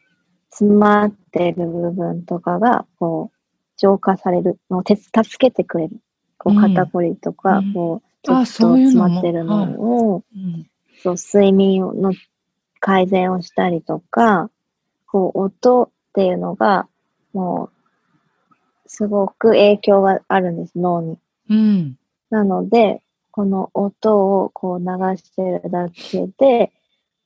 [0.51, 3.37] 詰まってる部分とかが、こう、
[3.77, 5.97] 浄化されるのを手助けてくれる。
[6.37, 10.67] こう、うん肩こりとか、うんこう、ちょあっと詰まってるのを、うん。
[11.05, 12.13] そう、睡眠の
[12.79, 14.49] 改善をしたりとか、
[15.05, 16.87] こう、音っていうのが、
[17.31, 17.69] も
[18.85, 21.19] う、すごく影響があるんです、脳に。
[21.49, 21.97] うん。
[22.31, 24.85] なので、この音をこう流
[25.17, 26.71] してるだけで、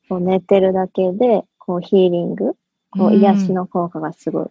[0.09, 2.57] こう寝てるだけで、こうヒーリング、
[2.89, 4.47] こう癒しの効果がすごい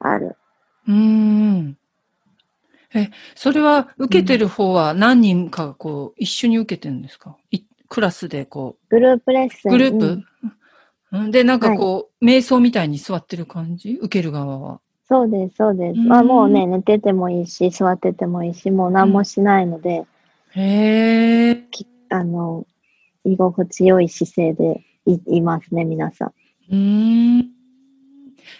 [0.00, 0.36] ある。
[0.88, 1.76] うーん。
[2.94, 7.36] え、それは受けてる方は何人かがこう一緒に受けてるんですか？
[7.50, 9.70] いクラスでこグループレッスう、ン。
[9.72, 10.22] グループ？
[11.12, 13.98] うん、うんで、なんかこう、瞑想みたいに座ってる感じ？
[14.00, 14.80] 受ける側は。
[15.08, 16.00] そうです、そうです。
[16.00, 20.04] うんまあもうね、寝ててもいいし、座っててもいいし、もう何もしないので、
[20.50, 21.64] へえ。
[22.08, 22.66] あの、
[23.24, 26.28] 居心地よい姿勢でいいますね、皆さん。
[26.70, 27.50] うーん。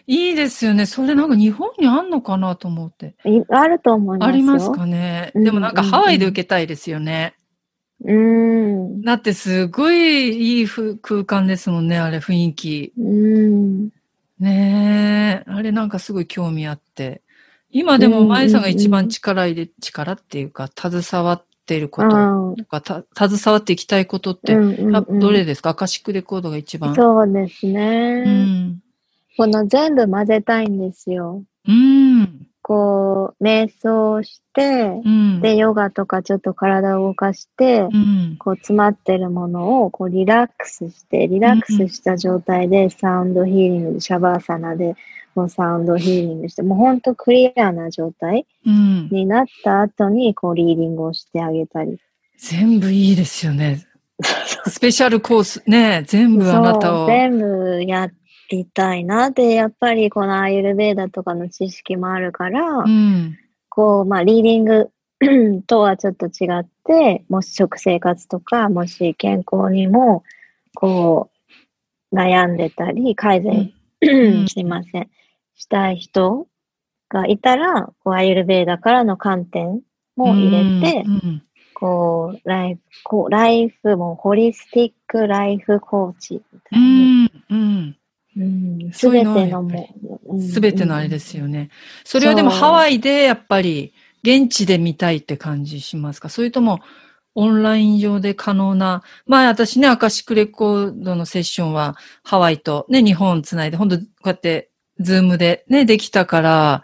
[0.09, 0.87] いいですよね。
[0.87, 3.15] それなんか日本にあんのかなと思って。
[3.25, 4.35] いあると思いますよ。
[4.35, 5.33] ありますかね。
[5.35, 7.35] うんでもなんかハワイで受けたいですよね。
[8.05, 8.13] うー
[8.99, 9.03] ん。
[9.03, 12.93] だってすごいいいふ空間ですもんね、あれ雰囲気。
[12.99, 13.91] うーん。
[14.39, 17.23] ねえ、あれなんかすごい興味あって。
[17.71, 24.57] 今でもうんまゆさんが一番力入れ、力っていうか、携わっていることあとか、た携わっていきたいことって、
[25.21, 25.71] どれですか？
[25.71, 26.95] アカシックレコードが一番。
[26.95, 28.23] そうですね。
[28.27, 28.83] うん。
[29.37, 31.43] この全部混ぜたいんですよ。
[31.67, 32.36] うん。
[32.67, 35.41] こう、瞑想して、うん。
[35.41, 38.37] で、ヨガとかちょっと体を動かして、うん。
[38.41, 44.97] こう詰まってるものをこうリラックスして、リラックスした状態でサウンドヒーリングで、シャバーサナで
[45.37, 49.09] もうサウンドヒーリングして、もう本当クリアな状態うん。
[49.13, 52.01] になった後にこうリーディングをしてあげたり。
[52.37, 53.87] 全部いいですよね。
[54.67, 57.07] スペシャルコース、ね全部あなたを。
[57.07, 58.11] 全部や
[58.51, 59.31] りたいな。
[59.31, 63.39] で、やっぱりこのアイルベーダとかの知識もあるから、うん。
[63.69, 64.91] こう、まあ、リーディング
[65.67, 70.25] とはちょっと違って、もし食生活とか、もし健康にも、
[70.75, 71.31] こ
[72.13, 73.73] う、悩んでたり、改善、
[74.43, 75.11] んすいません、
[75.55, 76.47] したい人
[77.09, 79.83] がいたら、こう、アイルベーダからの観点
[80.17, 81.43] も入れて、うん
[81.79, 87.31] こう、ライフ、こう、ライフも、ホリスティックライフコーチみたういに、ん。
[87.51, 87.97] うん。
[88.37, 91.45] うん、すそういうのはすべてのあれですよ。
[91.45, 91.71] よね。
[92.05, 96.29] それはでもハワイでやっぱり現地で見たいって感じしますか？
[96.29, 96.81] それとも
[97.35, 104.71] オンライン上で可能な、まあ私ね、アカシックレコードのセッションはハワイとね、日本つないで、本当こうやって
[105.01, 106.83] ズームでね、できたから、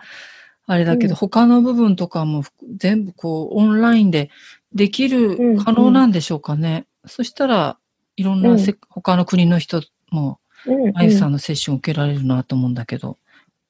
[0.67, 1.17] あれだけど、うん。
[1.17, 2.45] 他の部分とかも
[2.77, 4.31] 全部こうオンラインで
[4.75, 6.87] できるうん、可能なんでしょうかね？
[7.07, 7.79] そしたら、
[8.17, 13.19] いろんなせ、他の国の人も、うんうんあゆさんのセッション受けられるなと思うんだけど、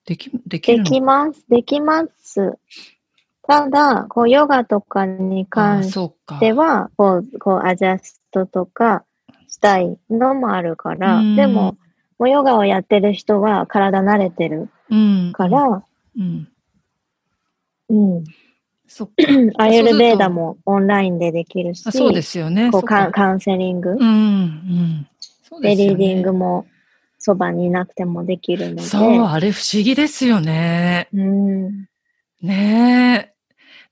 [0.04, 0.84] でき、できでるの？
[0.90, 1.44] きます。
[1.48, 2.58] できます。
[3.42, 6.10] ただ、こう、ヨガとかにあ関し。
[6.40, 9.04] ては、こう、こう、アジャストとか
[9.48, 11.76] したいのもあるからうん、でも、
[12.18, 15.32] もうヨガをやってる人は体慣れてるうん。
[15.32, 15.84] から、
[16.18, 16.48] うん。
[17.88, 18.24] うん。
[18.86, 19.12] そっか。
[19.58, 22.70] アイルベーダもオンラインでできるし、あそうですよね。
[22.70, 23.98] こうカウンセリング、うん。
[23.98, 25.06] うん。
[25.42, 26.66] そうで、ですよねリーディングも
[27.24, 31.08] そばにいなくてもできるので、そう、あれ不思議ですよね。
[31.14, 31.86] うん。
[32.42, 33.32] ねえ。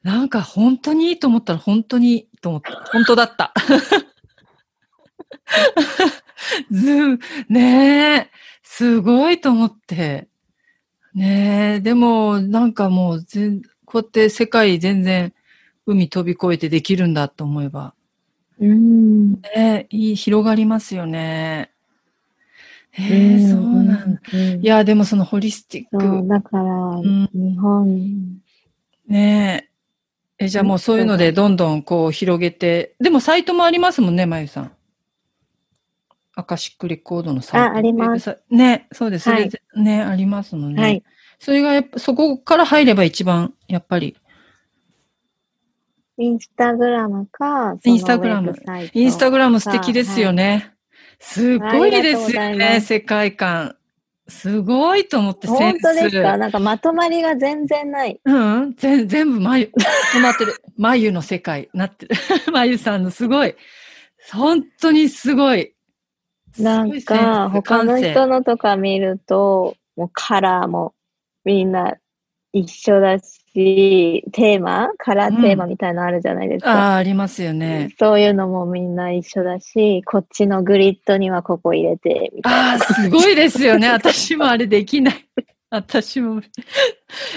[0.02, 2.72] なんか本当にいいと思ったら本当にいいと思った。
[2.92, 3.54] 本当だった。
[6.72, 8.30] ズーム、ねえ。
[8.64, 10.26] すごいと思って。
[11.14, 11.80] ねえ。
[11.80, 15.32] でも、なんかもう全、こうやって世界全然
[15.86, 17.94] 海飛び越えてできるんだと思えば。
[18.58, 19.34] うん。
[19.34, 21.69] ねえ、いい、広がりますよね。
[22.92, 24.20] へえ、うんそうなんだ。
[24.32, 26.28] うんいや、でもそのホリスティック。
[26.28, 28.40] だから、ん日本、
[29.06, 29.68] ね
[30.38, 30.44] え。
[30.44, 32.94] え、じゃあもうそういうのでどんどんこう広げて。
[33.00, 34.72] でもサイトもありますもんね、まゆさん。
[36.34, 37.74] アカシックレコードのサイト。
[37.74, 39.28] あありますね、そうです。
[39.28, 40.80] はいね、ありますので。
[40.80, 41.02] はい。
[41.38, 44.16] それがやっぱ、そこから入れば一番、やっぱり。
[46.18, 48.54] インスタグラムか、インスタグラム
[48.92, 50.74] インスタグラム素敵ですよね。
[51.20, 53.76] すごいですよね、世界観。
[54.26, 55.60] すごいと思って、センス。
[55.60, 56.36] 本当ですか？
[56.36, 58.20] なんかまとまりが全然ない。
[58.24, 59.70] うん、全全部眉、
[60.14, 60.54] 止まってる。
[60.78, 62.16] 眉の世界、なってる。
[62.52, 63.54] 眉さんのすごい。
[64.32, 65.74] 本当にすごい。
[66.58, 70.94] なんか、ス他の人のとか見ると、もうカラーも
[71.44, 71.96] みんな
[72.52, 74.90] 一緒だし、テーマ？
[74.98, 76.72] カラーテーマみたいなのあるじゃないですか。
[76.72, 77.94] ああ、ありますよね。
[77.98, 82.70] そういうのもみんな一緒だし、こっちのグリッドにはここ入れて、みたいな。
[82.72, 83.88] ああ、すごいですよね。
[83.88, 85.14] 私もあれできない。
[85.70, 86.40] 私も。
[86.40, 86.42] い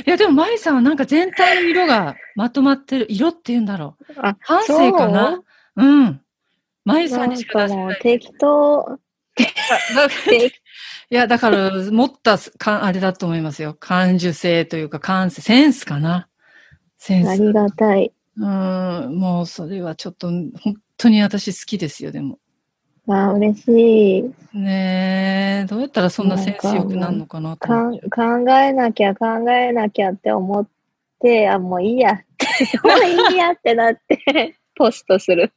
[0.05, 3.07] や、でも、舞さんはなんか全体の色がまとまってる。
[3.09, 4.13] 色って言うんだろう。
[4.17, 5.41] あ感性かな？
[5.75, 5.83] う？
[5.83, 6.19] ん。
[6.85, 7.99] まゆさなんにしか出せない。
[8.01, 8.99] 適当、
[9.95, 10.53] だ適
[11.09, 13.75] いや、だから、持ったか、あれだと思いますよ。
[13.79, 16.27] 感受性というか、感性、センスかな。
[16.97, 17.29] センス。
[17.29, 18.11] ありがたい。
[18.35, 20.53] うん、もうそれはちょっと、本
[20.97, 22.39] 当に私好きですよ、でも。
[23.07, 24.57] あ嬉しい。
[24.57, 27.67] ねえ、どうやったらそんなセンス良くなるのかなと。
[27.67, 30.67] 考えなきゃ考えなきゃって思っ
[31.19, 35.51] て、あ、もういいやって、 もういいやってなって、ポストする。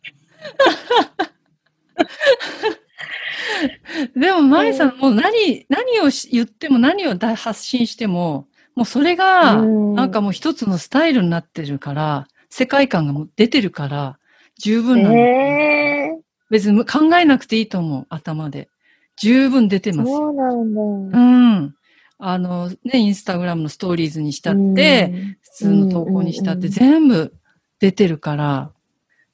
[4.16, 14.18] でも、まゆさん、もう何、何をし言っても何をだ発信しても、もうそれが、うんなんかもう一つのスタイルになってるから、世界観がもう出てるから、
[14.58, 15.16] 十分なの。
[15.16, 16.18] え
[16.50, 18.68] 別に考えなくていいと思う、頭で。
[19.16, 20.16] 十分出てー、ますよ。
[20.16, 21.18] そうなんだ。
[21.18, 21.74] うん。
[22.18, 27.34] あの、ね、インスタグラムのストーリーズにしたって、普通の投稿にしたって全部
[27.80, 28.72] 出てるから、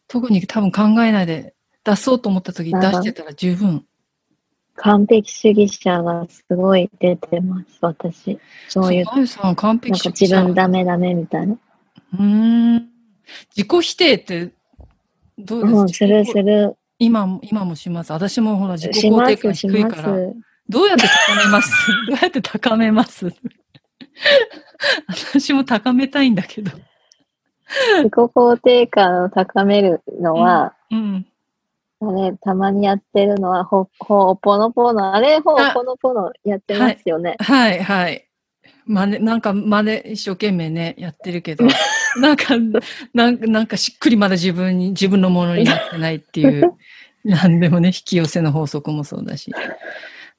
[0.09, 1.55] 特に多分考えないで
[1.85, 3.85] 出そうと思った時に出してたら十分。
[4.76, 8.39] 完璧主義者がすごい出てます、私。
[8.68, 10.62] そういう、まゆさん完なん璧か自分だ。
[10.62, 11.55] ダメダメみたいな。
[11.55, 12.22] うー
[12.78, 12.89] ん。
[13.55, 14.53] 自己否定って、
[15.39, 15.74] どうです？
[15.74, 16.76] うん、するする。
[16.99, 18.12] 今も、今もします。
[18.12, 20.03] 私もほら自己肯定感低いから。
[20.03, 20.37] す。
[20.68, 21.70] どうやって高めます？
[22.09, 23.26] どうやって高めます？
[25.09, 26.70] 私も高めたいんだけど。
[27.99, 31.26] 自己肯定感を高めるのは、うん。
[32.05, 37.36] あれ、たまにやってるのは、ほ、ほおぽのぽの、あれ、ほおぽのぽのやってますよね。
[37.38, 38.28] はい、はい。
[38.86, 41.64] 真似、なんか真似一生懸命ね、やってるけど、
[42.20, 42.57] なんか、
[43.14, 46.74] なんか、なんかしっくりまだ自分に、自分のものになってないっていう、
[47.24, 49.53] なんでもね、引き寄せの法則もそうだし。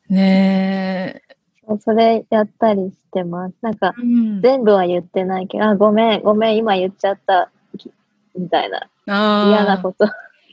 [0.09, 1.33] ねえ。
[1.79, 3.55] それやったりしてます。
[3.61, 7.89] なんか、うん、全部は言ってないけど、あ、ごめん、ごめん、今言っちゃった、き
[8.37, 8.89] みたいな。
[9.05, 10.09] 嫌なこと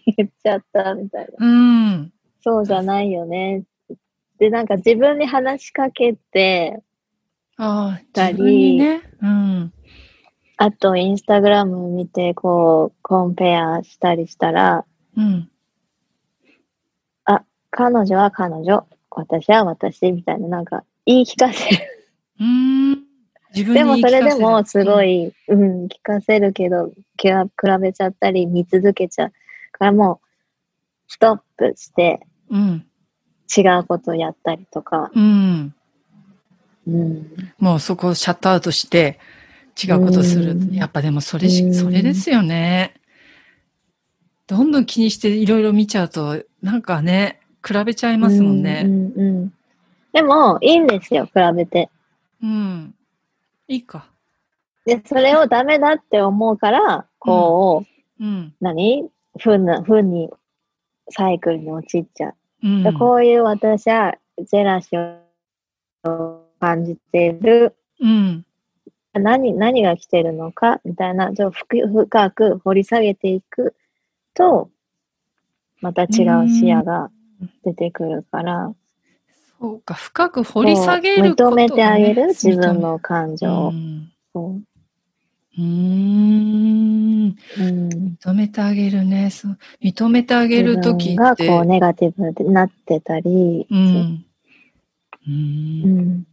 [0.17, 1.47] 言っちゃった、みたいな。
[1.47, 2.13] うん。
[2.43, 3.65] そうじゃないよね。
[4.39, 6.83] で、なんか自分に話しかけて、
[7.57, 9.03] ああ、たり自分にね。
[9.21, 9.73] うん。
[10.57, 14.85] あと、インスタグラム見て、こう、コンペアしたりしたら、
[15.17, 15.51] うん。
[17.71, 21.79] 彼女は彼女、私は私、みたいな、なんか、言い聞かせる。
[22.41, 22.47] うー
[22.97, 23.05] ん。
[23.75, 25.25] でも、それでも、すごい。
[25.25, 27.29] い、うん、聞かせるけど、比
[27.81, 29.33] べちゃったり、見続けちゃう。
[29.81, 30.27] からもう、
[31.09, 32.21] ストップして、
[32.51, 32.87] うん。
[33.57, 35.75] 違うことをやったりとか、うん。
[36.87, 37.27] うん、
[37.59, 39.19] もうそこをシャットアウトして
[39.83, 40.53] 違うことをする。
[40.53, 42.95] うんやっぱでもそれし、うんそれですよね。
[44.47, 48.83] どんどん気にしていろいろ見ちゃうと、なんかね、比べちゃいますもんうね。
[48.83, 49.55] んうんうん
[50.13, 51.89] でも、いいんですよ、比べて。
[52.43, 52.95] うん。
[53.69, 54.07] いいか。
[54.85, 57.85] で、それをダメだって思うから、こ
[58.19, 58.55] う、うん。
[58.61, 59.09] 何？
[59.41, 60.31] ふんな、ふんに、
[61.11, 62.35] サイクルに陥っちゃう。
[62.63, 62.83] うん。
[62.83, 65.19] でこういう私は、ジェラシー
[66.05, 67.75] を感じてる。
[68.01, 68.45] うん。
[69.13, 73.75] 何、何が来てるのかみたいな、ちょ深深く掘り下げていく
[74.35, 74.71] と、
[75.81, 77.11] また違う視野が
[77.65, 78.75] 出てくるから、
[79.61, 84.49] そうか、深く掘り下げることこう認めてあげる、ね自分の感情うを。
[84.49, 84.65] うん。
[85.59, 87.37] うん
[88.23, 89.31] 認めてあげるね。
[89.31, 91.37] そう認めてあげるときが。
[91.37, 94.25] こうネガティブになってたり、うん。
[95.27, 95.29] う。
[95.29, 96.27] うんん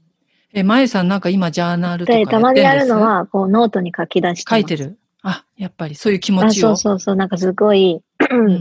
[0.53, 4.97] え、まゆさんなんか今ジャーナルとかやってんですたまにやるのは、こうノートに書き出して書いてる？
[5.23, 6.67] あ、やっぱりそういう気持あ、ちを。
[6.69, 8.01] そうそうそう、なんかすごい、ん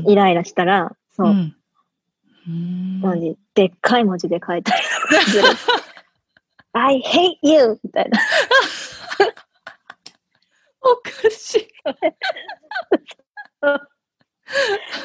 [0.11, 1.54] イライラしたら、そう、ん。
[2.48, 5.42] うーん文字、でっかい文字で書いたりとかする。
[6.72, 7.78] I hate you!
[7.84, 8.18] みたいな。
[10.93, 11.68] おかしい。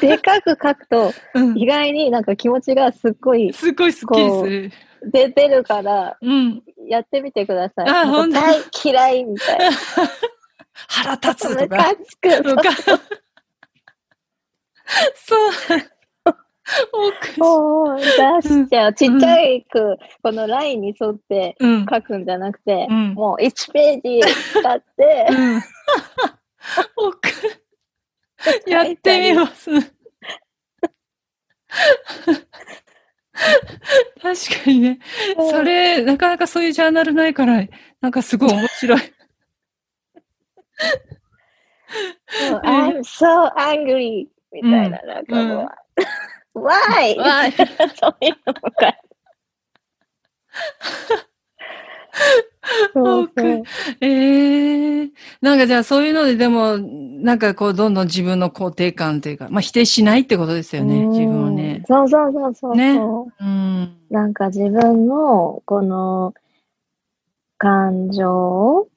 [0.00, 4.72] でかく書くと、うん意外になんか気持ちがすっごいすごいスッキリする。
[5.10, 6.62] 出てるから、うん。
[6.88, 7.88] やってみてください。
[7.88, 9.70] あほんとなんか大嫌いみたいな。
[10.88, 11.94] 腹立つとムカか。
[12.06, 12.30] つく。
[15.16, 15.52] そう。
[17.40, 18.04] お出
[18.48, 18.94] しちゃう。
[18.94, 21.86] ちっちゃいく、このラインに沿ってうん。
[21.86, 25.62] 書くんじゃなくて、うんもう1ページ使って、うん。
[26.96, 27.18] おか
[28.66, 29.70] やってみます。
[34.22, 34.98] 確かにね。
[35.50, 37.64] それ、なかなかそういうジャーナルないから、
[38.00, 39.00] なんかすごい面白い。
[42.62, 44.28] I'm so angry!
[44.52, 45.68] みたいな、なんかもう、
[46.54, 47.16] Why?
[47.18, 47.52] わい
[47.96, 48.94] そういうのとか。
[52.94, 53.62] そうそう。
[54.00, 61.82] ええなんかじゃあそういうのででも、なんかこうどんどん自分の肯定感というか、まあ否定しないってことですよね、うん自分をね。
[61.88, 62.76] そうそうそうそう。
[62.76, 62.98] ね
[63.40, 63.96] うん。
[64.10, 66.34] なんか自分のこの
[67.58, 68.88] 感情を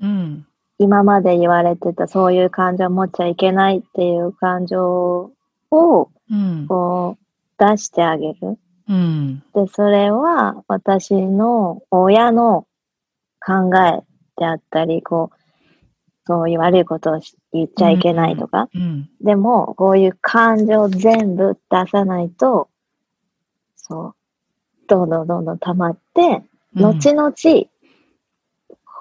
[0.00, 0.46] うん。
[0.78, 5.30] 今まで言われてたそういう感情を持っちゃいけないっていう感情
[5.70, 6.13] をうん。
[6.68, 7.24] こう
[7.58, 8.58] 出してあげる。
[8.88, 9.42] うん。
[9.54, 12.66] で、それは私の親の
[13.44, 14.02] 考え
[14.36, 15.36] であったり、こう、
[16.26, 18.68] そういう悪いことをし言っちゃいけないとか。
[18.74, 19.08] うん。
[19.20, 22.68] でも、こういう感情全部出さないと、
[23.76, 24.14] そう、
[24.88, 26.42] どんどんどんどん溜まって、
[26.74, 27.32] 後々、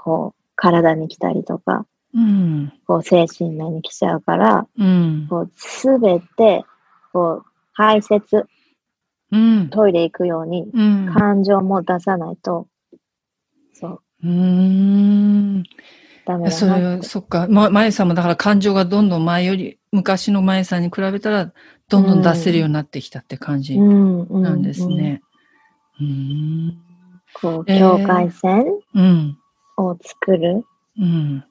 [0.04, 2.74] こう、体に来たりとか、うん。
[2.86, 5.28] こう、精神面に来ちゃうから、うん。
[5.30, 6.64] こう、すべて、
[7.14, 8.46] こう、排泄、
[9.32, 9.70] うん。
[9.72, 11.14] トイレ行くように、うん。
[11.14, 12.68] 感情も出さないと、
[13.74, 15.64] そう、うーん。
[16.26, 17.04] ダメだそ。
[17.04, 17.48] そっか。
[17.50, 21.54] ま、まゆさんもだから感情がどんどん前より、昔のまゆさんに比べたら、
[21.90, 23.78] どんどん出せるようになってきたって感じ。
[23.78, 24.98] なんですうん。
[24.98, 25.22] ね。
[26.00, 26.06] うー
[26.72, 26.84] ん。
[27.34, 29.38] こう、えー境界線うん。
[29.78, 30.66] を作る。
[31.00, 31.44] うん。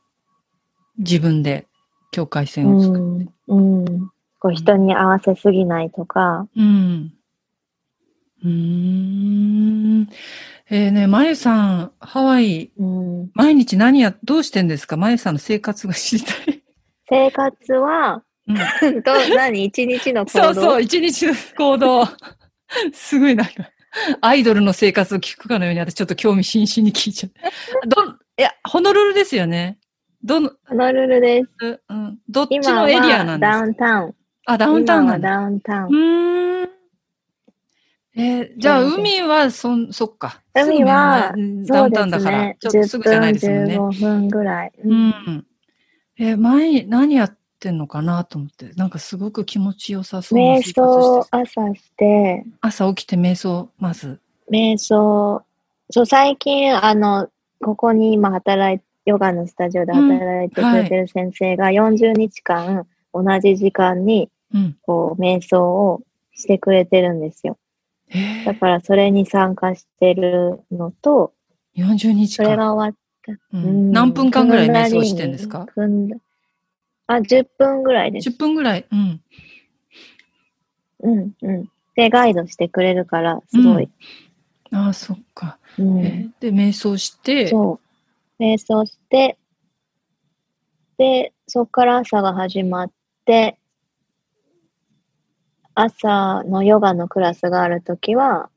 [0.99, 1.69] 自分で
[2.13, 3.05] 境界う線を作る。
[3.05, 4.12] ん、うん。
[4.43, 7.13] こう、人に合わせすぎないとか、うん。
[8.45, 8.51] うー
[10.03, 10.09] ん。
[10.69, 13.31] えーね、まゆさん、ハワイ、うん。
[13.35, 14.97] 毎日何や、どうしてんですか？
[14.97, 16.61] まゆさんの生活が知りたい。
[17.09, 18.57] 生活は、うん、
[19.05, 19.65] ど、何？
[19.65, 20.43] 一日の行動？
[20.43, 22.05] そうそう、一日の行動。
[22.93, 23.53] すごいなんか、
[24.23, 27.29] アイドルの生活を聞くかのように、私ちょっと興味津々に聞いちゃ
[27.85, 27.89] う。
[27.89, 29.79] どん、いや、ホノルルですよね。
[30.25, 31.81] どの、ホノルルです。
[31.89, 33.59] うん、どっち今のエリアなはんですか？
[33.59, 34.15] ダウンタウン。
[34.47, 35.31] あ、ダウンタウンなんだ。
[35.31, 36.69] ダウンタウうン。
[38.15, 40.43] えーじゃあ、海は、そん、そっか。
[40.55, 41.33] 海は
[41.67, 42.57] ダウンタウンだから、すね。
[42.61, 43.75] ちょっとすぐじゃないですもんね。
[43.77, 44.73] 10分、15分ぐらい。
[44.85, 44.95] う。
[44.95, 45.47] ん。
[46.19, 54.21] えー前に何やってんのかなと思って、なんかすごく気持ちよさそうな瞑生活して想朝して、朝起きて瞑想、まず。
[54.51, 55.43] 瞑想。
[55.91, 57.29] そう、最近、あの、
[57.63, 64.77] ここに今働い、ヨガのスタジオで働いてくれてる先生が40日間、同じ時間に、うん。
[64.83, 66.03] こう、瞑想を
[66.35, 67.59] してくれてるんですよ。
[68.11, 72.57] えだから、それに参加してるのと、ー、40日それ間。
[72.57, 72.99] が終わっ
[73.53, 75.67] ううんん、何分間ぐらい瞑想してんですか？
[77.07, 78.31] あ、10分ぐらいです。
[78.31, 78.87] ?10 分ぐらい。
[78.91, 79.21] うん。
[81.01, 81.69] うん、うん。
[81.95, 83.89] で、ガイドしてくれるから、すごい。
[84.73, 85.59] ああ、そっか。
[85.79, 85.99] うん。
[86.05, 87.81] えーで、瞑想して、そ
[88.39, 88.43] う。
[88.43, 89.39] 瞑想して、
[90.99, 92.93] で、そっから朝が始まっ
[93.25, 93.59] て、
[95.75, 98.51] 朝のヨガのクラスがあるときは、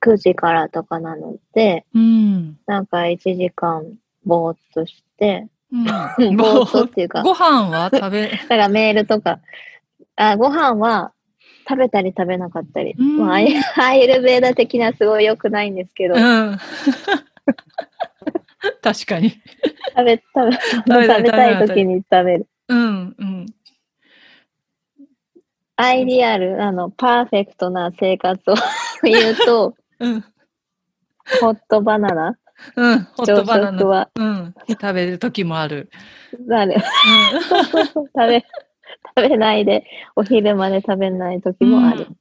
[0.00, 2.58] 9時からとかなので、うん。
[2.66, 5.84] なんか1時間ぼーっとして、うん。
[6.36, 9.40] ぼーっとっていうか、ご飯は食べ、 だからメールとか、
[10.16, 11.12] あ、ご飯は
[11.68, 12.94] 食べたり食べなかったり。
[12.98, 13.40] うんまあ、ア
[13.94, 16.58] イルベーダ的なすごい良くないんですけど、うん。
[18.82, 19.30] 確かに。
[19.30, 20.56] 食べ、食べ、
[21.06, 22.48] 食べたい時に食べる。
[22.68, 23.46] うん、うん。
[25.76, 28.54] アイディアル、あの、パーフェクトな生活を
[29.04, 30.24] 言うと、うん。
[31.40, 32.38] ホットバナナ？
[32.76, 32.98] うん。
[33.04, 33.78] ホッ朝トバナナ。
[33.78, 34.54] 食は、うん。
[34.68, 35.88] 食べる時もある。
[36.46, 36.74] なる。
[37.40, 38.44] 食べ、
[39.16, 39.84] 食べないで、
[40.16, 41.70] お昼まで食べない時うん。
[41.70, 42.06] もある。
[42.08, 42.16] うん。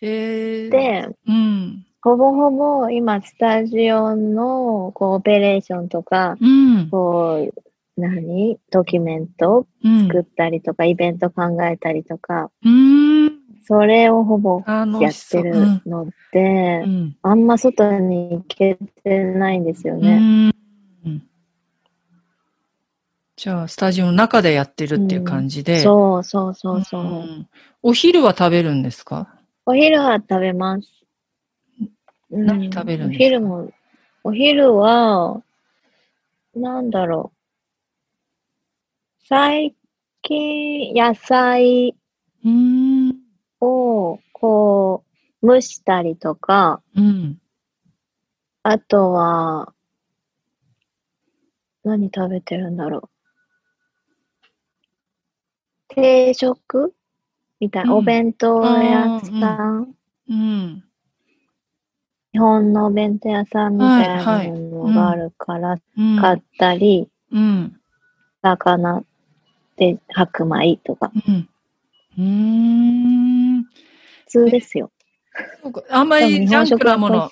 [0.00, 0.70] へえ。
[0.70, 1.86] で、うん。
[2.02, 6.88] ほぼほぼ今、スタジオの、こう、オペレーションとか、うん。
[6.90, 8.58] こう、何？
[8.70, 9.66] ドキュメント？
[9.84, 10.06] うん。
[10.08, 13.32] 作ったりとか、イベント考えたりとか、うん。
[13.66, 15.12] それをほぼ楽やっ。
[15.30, 15.82] てるうん。
[15.86, 17.16] ので、うん。
[17.22, 20.18] あんま外に行けてないんですようね。
[20.18, 20.52] ん
[21.06, 21.22] うん
[23.34, 25.80] じゃあ、スタジオの中でやってるっていう感じで。
[25.80, 27.02] そうそうそうそう。
[27.02, 27.48] ん
[27.82, 29.34] お昼は食べるんですか？
[29.66, 30.88] お昼は食べます。
[32.30, 33.24] うん何食べるんですか？
[33.24, 33.72] お昼も、
[34.24, 35.42] お昼は、
[36.54, 37.31] なんだろう。
[39.24, 39.76] 最
[40.22, 41.94] 近、野菜
[42.44, 43.14] うん。
[43.60, 45.04] を、こ
[45.42, 47.40] う、蒸したりとか、うん。
[48.64, 49.72] あとは、
[51.84, 53.08] 何食べてるんだろう。
[55.88, 56.92] 定食
[57.60, 59.94] みたいな、うんお弁当屋さん、
[60.28, 60.84] うん。
[62.32, 66.16] 日本のお弁当屋さんみたいなものがあるから、うん。
[66.20, 67.78] 買ったり、うん。
[68.42, 69.04] 魚
[69.76, 71.48] で白米とか、うん。
[72.18, 73.62] うーん。
[73.64, 73.68] 普
[74.26, 74.90] 通ですよ。
[75.90, 77.30] あんまりジャンクなもの。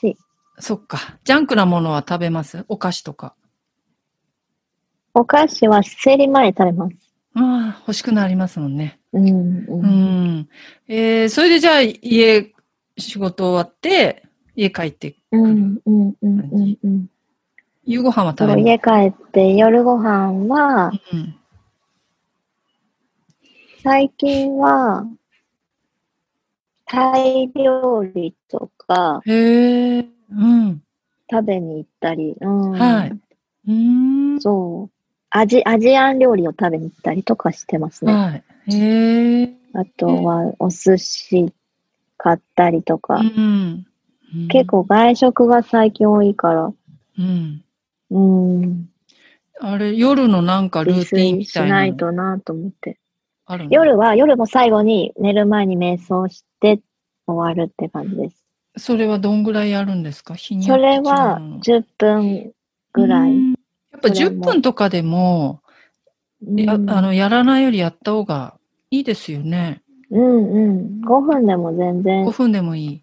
[0.59, 1.19] そっか。
[1.25, 2.65] ジャンクなものは食べます？
[2.69, 3.35] お菓子とか。
[5.15, 6.97] お菓子は生理前に食べます。
[7.35, 9.01] ああ、欲しくなりますもんね。
[9.13, 9.29] うん。
[9.29, 9.65] う。
[9.69, 9.87] うん
[10.41, 10.49] ん。
[10.89, 12.53] えー、それでじゃあ家、
[12.97, 14.23] 仕事終わって、
[14.55, 15.45] 家帰って、うん。
[15.45, 15.81] うん。
[15.85, 16.15] うん。
[16.23, 16.79] うん。
[16.83, 17.11] うん。
[17.85, 18.61] 夕ご飯は食べる。
[18.61, 21.35] 家帰って夜ご飯は、うん。
[23.83, 25.07] 最近は、
[26.85, 30.83] タイ料理とかへえ、うん。
[31.31, 32.73] 食べに行ったり、うん。
[32.73, 33.11] はい。
[33.11, 33.73] うー
[34.35, 34.41] ん。
[34.41, 34.97] そう。
[35.31, 38.13] アジ、アジアン料理を食べに行ったりとかしてますね。
[38.13, 38.45] はい。
[38.77, 39.57] へえ。
[39.73, 41.55] あとは、お寿司
[42.19, 43.21] 買ったりとか。
[43.21, 43.87] うん。
[44.49, 46.73] 結構外食が最近多いから、
[47.19, 47.65] うん。
[48.11, 48.21] う
[48.67, 48.91] ん。
[49.59, 52.99] あれ、夜のなんかル自ーティンみたないいなのとなと思って。
[53.71, 56.81] 夜は、夜も最後に寝る前に瞑想して
[57.27, 58.45] 終わるって感じです。
[58.77, 60.35] それはどんぐらいやるんですか？
[60.35, 62.53] 日によそれはの10分
[62.93, 63.31] ぐらい。
[63.31, 63.51] うん
[63.93, 65.61] やっぱ10それも分とかでも、
[66.47, 68.57] やあうんのやらないよりやった方が
[68.91, 69.83] いいですよね。
[70.11, 71.01] うんうん。
[71.05, 73.03] 5分でも全5然、分でもいい。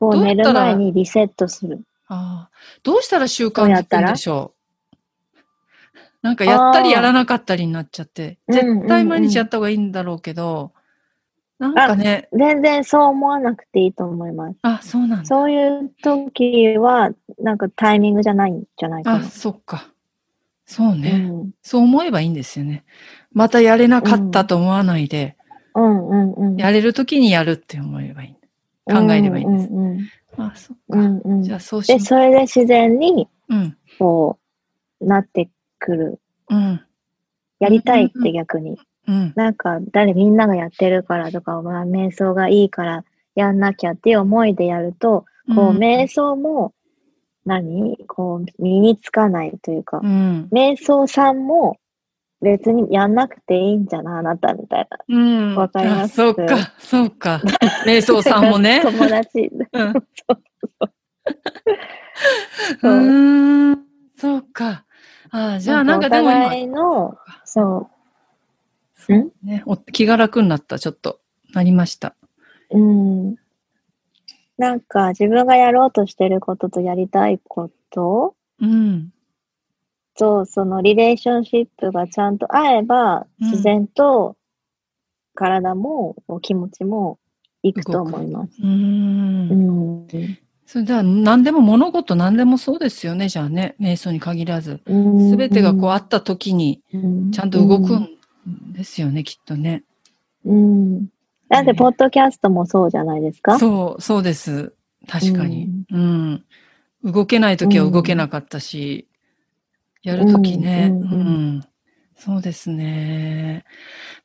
[0.00, 1.82] こう寝る前にリセットする。
[2.08, 2.50] ああ
[2.82, 4.55] どうしたら習慣づくんでしょう？
[6.26, 10.72] なんかやったりやらなかったりになっちゃって、絶対毎日やった方がいいんだろうけど、
[11.60, 14.58] なんかね、全然そう思わなくていいと思います。
[14.62, 15.24] あ、そうなんだ。
[15.24, 19.24] そういう時は、なんかタイミングじゃないんじゃないかあ、な。
[19.24, 19.86] そっか。
[20.66, 22.84] そうね、うんそう思えばいいんですよね。
[23.32, 25.36] またやれなかったと思わないで、
[25.76, 26.56] うんうんうん。
[26.56, 28.92] やれる時にやるって思えばいい。
[28.92, 29.72] 考えればいいんです。
[29.72, 30.08] うんうん
[30.38, 30.82] あ、そっか。
[30.88, 33.54] うんうんじゃあそうしで、よそれで自然に、う。
[33.54, 33.76] うん。
[33.96, 34.38] こ
[35.00, 35.50] う、なってく
[35.94, 36.20] る。
[36.50, 36.80] うん。
[37.58, 38.78] やりたいって逆に。
[39.08, 39.32] うん。
[39.36, 45.24] なんか、誰みんながやってるからとか、まあ、瞑想がいいからやんなきゃっていう思いでやると、
[45.54, 46.72] こう、うん瞑想も、
[47.44, 47.96] 何？
[48.08, 50.48] こう、身につかないというか、うん。
[50.52, 51.78] 瞑想さんも
[52.42, 54.98] 別にやんなくていいんじゃな、あなたみたいな。
[55.08, 55.18] う
[55.52, 55.54] ん。
[55.54, 56.20] わかります？
[56.20, 57.40] あそうか、そうか。
[57.86, 58.80] 瞑想さんもね。
[58.84, 59.48] 友達。
[59.72, 59.92] うん。
[62.80, 63.84] そううーん。
[64.16, 64.85] そうか。
[65.54, 67.88] あじゃあなんかでもお今互いの、そ
[69.42, 71.20] ね、お気が楽になった、ちょっと。
[71.54, 72.14] なりました。
[72.70, 72.82] う、う
[73.32, 73.36] ん。
[74.58, 78.34] なんか自分がやろうとしてることとやりたいこと？
[78.60, 79.12] うん。
[80.18, 84.36] と、そのリレーションシップがちゃんと合えば、うん自然と
[85.34, 87.18] 体もお気持ちも
[87.62, 88.54] いくと思います。
[88.62, 89.50] うーん。
[89.50, 89.54] う
[90.06, 90.38] ん。
[90.66, 93.76] それじゃあ、何でも物事何でもそうですよね、じゃあね。
[93.80, 94.80] 瞑想に限らず。
[95.30, 98.08] すべてがこうあった時に、うん、ちゃんと動くん
[98.72, 99.84] ですよね、きっとね。
[100.44, 101.06] うん。
[101.48, 103.58] だって、ポッドキャストもそうじゃないですか？
[103.58, 104.74] そう、そうです。
[105.06, 105.70] 確かに。
[105.92, 106.44] うん。
[107.04, 109.06] 動けない時は動けなかったし、
[110.02, 111.64] やる時ね、うん。
[112.16, 113.64] そうですね。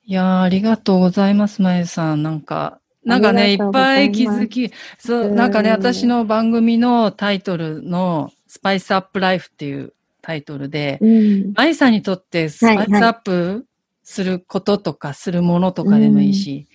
[0.04, 2.24] いやーありがとうございます、まゆさん。
[2.24, 5.36] なんか、なんかね、いっありがとうござぱい気づき、そう、うん。
[5.36, 11.54] なんかね、私の番組のタイトルの、スパイスアップライフっていうタイトルで、うん。
[11.56, 13.66] まゆさんにとってスパイスアップ
[14.04, 16.68] することとか、するものとかでもいいし、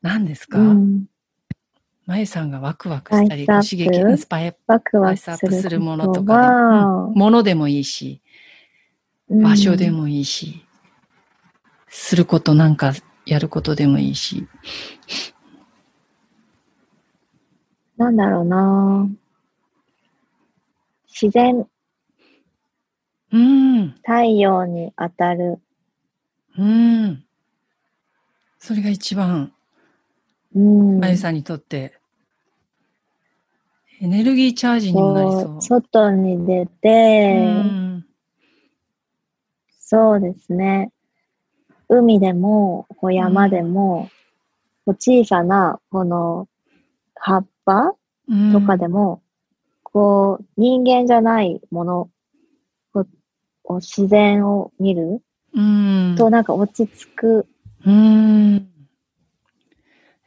[0.00, 1.04] 何ですか、うん。
[2.06, 8.22] まゆさんがワクワクしたり、刺激、うんスパイワクワクスアッするプするものこととかでも、はうん、ものでもいいし、
[9.28, 10.64] 場所で、もいいし、
[11.90, 12.94] することなんか
[13.28, 14.38] やることでもいいし。
[14.38, 14.48] うん
[17.98, 19.08] なんだろうな
[21.20, 21.66] 自然、
[23.32, 25.58] うん、太陽に当たる。
[26.56, 27.24] うん。
[28.60, 29.52] それが一番、
[30.54, 31.00] うん。
[31.00, 31.98] まゆさんにとって、
[34.00, 35.60] エネルギーチャージにもなりこそうう、。
[35.60, 38.06] 外に出うて、ん、
[39.80, 40.92] そうですね。
[41.88, 44.10] 海でも、こう山でも、
[44.84, 46.48] こう小さな、この、
[47.14, 47.94] 葉っぱ
[48.28, 49.22] うんとかでも、
[49.82, 52.10] こう、人間じゃないもの、
[53.76, 55.22] 自然を見る
[55.54, 57.46] うん、と、なんか落ち着く。
[57.84, 58.68] うん。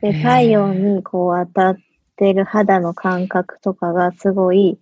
[0.01, 1.78] で、太陽にこう当たっ
[2.16, 4.80] てる肌の感覚とかがすごい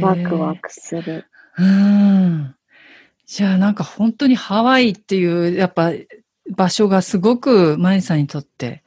[0.00, 1.24] ワクワクする。
[1.58, 2.53] うん。
[3.26, 5.92] じゃあなんか本当にハワイっていうやっぱ
[6.50, 8.82] 場所がすごくマイさんにとって、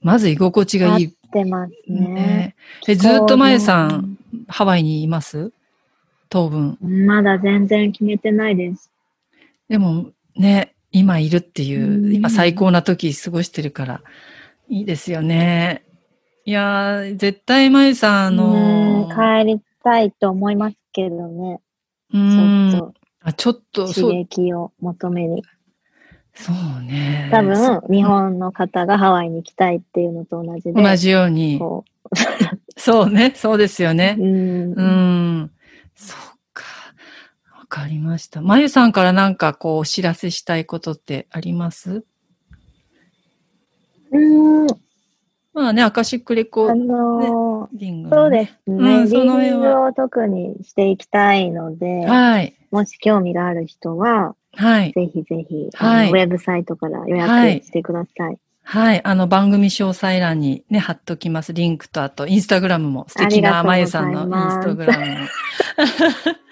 [0.00, 1.06] まず居心地がいい。
[1.06, 2.08] ってますね。
[2.08, 2.54] ね
[2.86, 4.16] えずっとマイさん、
[4.46, 5.52] ハワイにいます？
[6.28, 6.78] 当分。
[6.80, 8.92] まだ全然決めてないです。
[9.68, 14.00] でもね、今いるっていうう、ん今最高な時過ごしてるから、
[14.68, 15.84] いいですよね。
[16.44, 21.60] いやー、絶対まゆさん、あのー、帰りたいと思いますけどね。
[22.12, 22.94] うん。
[23.32, 23.84] ちょっと。
[23.84, 25.42] あ、ちょっと、刺激を求めに。
[26.34, 27.30] そうね。
[27.32, 30.82] 多分、日本の方がハワイに行きたいっていうのと同じで。
[30.82, 31.60] 同じように。
[32.76, 33.32] そうね。
[33.36, 34.16] そうですよね。
[34.18, 34.72] うん。
[34.72, 35.50] うん。
[35.94, 36.18] そっ
[36.52, 36.64] か。
[37.58, 38.42] わかりました。
[38.42, 42.04] まゆさんからなんかこう、お知らせしたいことってあります？
[44.12, 44.66] うん。
[45.54, 48.94] まあね、アカシックレコーあのーね、そうですね。
[48.96, 49.82] うん、その辺は。
[49.82, 52.54] を特にしていきたいので、はい。
[52.70, 54.92] もし興味がある人は、はい。
[54.92, 58.38] ぜひぜひ、はい、ウェブサイトから予約してください。
[58.66, 59.04] はい。
[59.04, 61.52] あの、番組詳細欄にね、貼っときます。
[61.52, 65.14] リンクと、あと、インスタグラムも素敵なまゆさんのインスタグラムも。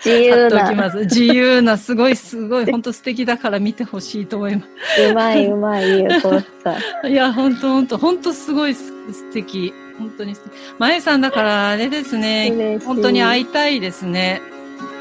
[0.05, 0.59] 自由な。
[0.61, 0.99] 貼っときます。
[1.05, 5.11] 自由な、すごい、すごい、本当素敵だから見てほしいと思います。
[5.11, 7.11] うまい、うまい、ゆうこさん。
[7.11, 8.75] いや、本当本当本当すごい
[9.11, 9.75] 素敵。
[9.99, 10.35] 本当に
[10.79, 12.79] まゆさんだから、あれですね。
[12.85, 14.41] 本当に会いたいですね。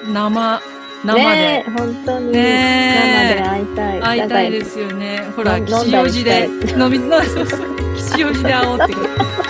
[0.05, 0.61] 生、
[1.05, 1.23] 生で。
[1.23, 2.31] ね本当に。
[2.31, 3.99] ね生で会いたい。
[3.99, 5.23] 会いたいですよね。
[5.35, 7.95] ほら、吉祥寺で、飲み、そうそう。
[7.95, 9.40] 吉祥寺で会おうって。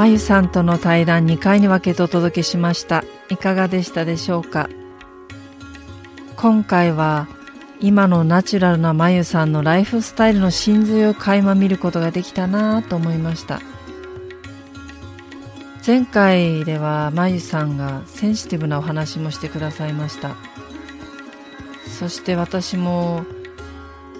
[0.00, 3.04] まゆさんとの対談2回に分けてお届けしました。
[3.28, 4.70] いかがでしたでしょうか？
[6.36, 7.28] 今回は
[7.80, 13.60] 今のナチュラルなまゆさんのライフスタイルの真髄を垣間見ることができたなと思いました。
[15.86, 20.34] 前回ではまゆさんがセンシティブなお話もしてくださいました。
[21.98, 23.26] そして私も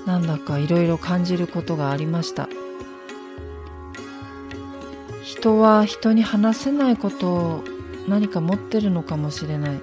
[0.05, 2.51] なんだかいろいろ感じることがありました。
[5.41, 7.65] 人は人に話せないことを
[8.07, 9.81] 何か持ってるのかもしれない。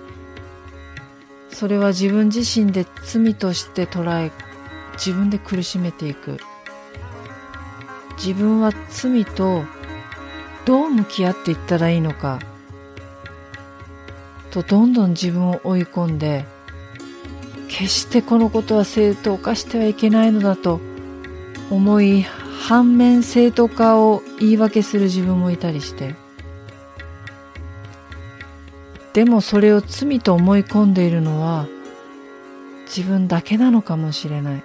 [1.49, 4.31] それは自分自身で罪として捉え
[4.93, 6.37] 自分で苦しめていく。
[8.17, 9.63] 自分は罪と
[10.65, 12.39] どう向き合っていったらいいのか。
[14.51, 16.45] とどんどん自分を追い込んで
[17.67, 20.79] 決してこのことは正当化してはいけないのだと
[21.71, 22.27] 思い
[22.59, 26.15] 反面正当化を言い訳する自分もいたりして。
[29.13, 31.65] でもそれを罪と思い込んでいるのは
[32.85, 34.63] 自分だけなのかもしれない。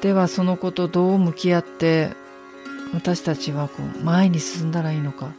[0.00, 2.10] ではそのことどう向き合って
[2.92, 5.32] 私たちはこう前に進んだらいいのか。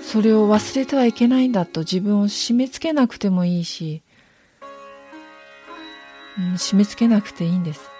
[0.00, 4.02] それを忘れてはいけないんだと自分を締め付けなくてもいいし、
[6.38, 7.90] うん、締め付けなくていいんです。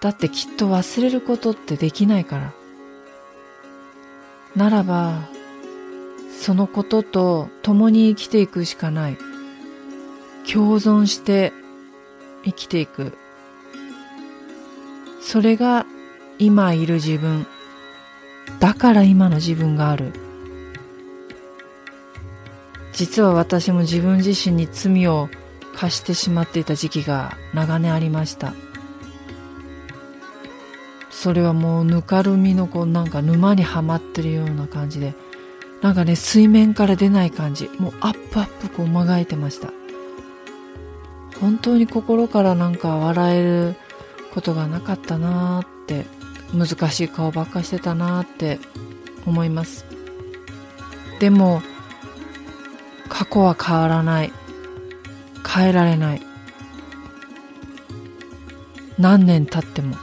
[0.00, 2.52] だってきっと忘れることってできないから。
[4.54, 5.28] ならば
[6.40, 9.18] そのことと共に生きていくしかない。
[10.50, 11.52] 共存して
[12.44, 13.16] 生きていく。
[15.20, 15.86] それが
[16.38, 17.46] 今いる自分。
[18.60, 20.12] だから今の自分がある。
[22.92, 25.28] 実は私も自分自身に罪を
[25.76, 28.54] 課してしまっていた時期が長年ありました。
[31.10, 35.14] それはもうぬかるみのこうなんか沼にはまってるような感じで
[35.82, 37.68] なんかね水面から出ない感じ。
[37.78, 39.72] もうアップアップこうまがいてました。
[41.40, 43.76] 本当に心からなんか笑える
[44.32, 46.06] ことがなかったなーって
[46.54, 48.58] 難しい顔ばっかしてたなーって
[49.26, 49.84] 思います。
[51.18, 51.60] でも
[53.08, 54.32] 過去は変わらない。
[55.46, 56.22] 変えられない。
[58.98, 59.96] 何年経っても。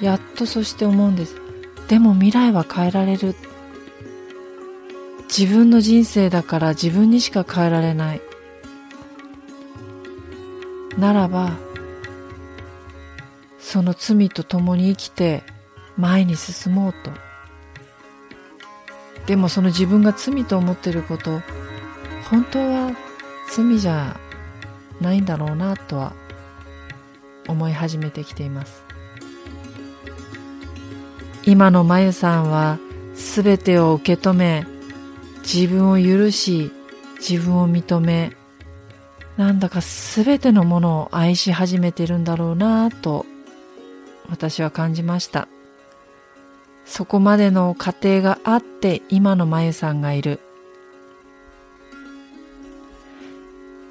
[0.00, 1.36] やっとそして思うんです。
[1.88, 3.34] でも未来は変えられる。
[5.36, 8.20] 自分の人生だから自分にしか変えられない。
[10.98, 11.56] ならば
[13.58, 15.42] その罪と共に生きて
[15.96, 17.10] 前に進もうと。
[19.26, 21.40] でもその自分が罪と思っていること
[22.30, 22.96] 本当は
[23.50, 24.18] 罪じゃ
[25.00, 26.14] ないんだろうなとは
[27.48, 28.84] 思い始めてきています。
[31.44, 32.78] 今のまゆさんは
[33.14, 34.66] すべてを受け止め
[35.42, 36.72] 自分を許し
[37.18, 38.32] 自分を認め
[39.36, 43.26] なんだかすべてのものを愛し始めてるんだろうなぁと
[44.30, 45.48] 私は感じました。
[46.86, 50.40] そこまでの過程があって今のまゆさんがいる。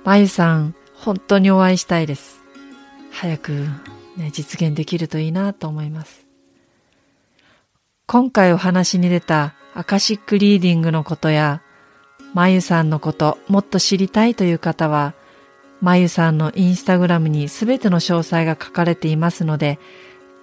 [0.04, 2.42] まゆさん本当にお会いしたいです
[3.12, 3.52] 早く、
[4.18, 6.24] ね、実現できるといいなと思います
[8.06, 11.64] 今回お話に出たアカシックリーディングのことや、
[12.34, 15.16] まゆさんのこともっと知りたいという方は、
[15.82, 19.80] まゆさんのインスタグラムにすべての詳細が書かれていますので、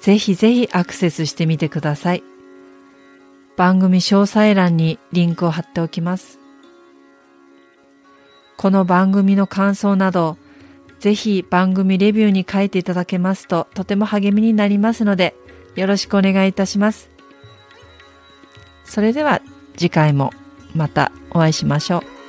[0.01, 2.25] ぜひぜひアクセスしてみてください。
[3.57, 6.40] 番組詳細欄にリンクを貼っておきます。
[8.61, 10.37] この番組の感想など、
[10.99, 15.35] ぜひ番組レビューに書いていただけますととても励みになりますので、
[15.77, 17.09] よろしくお願いいたします。
[18.85, 19.41] それでは
[19.79, 20.31] 次回も
[20.75, 22.20] またお会いしましょう。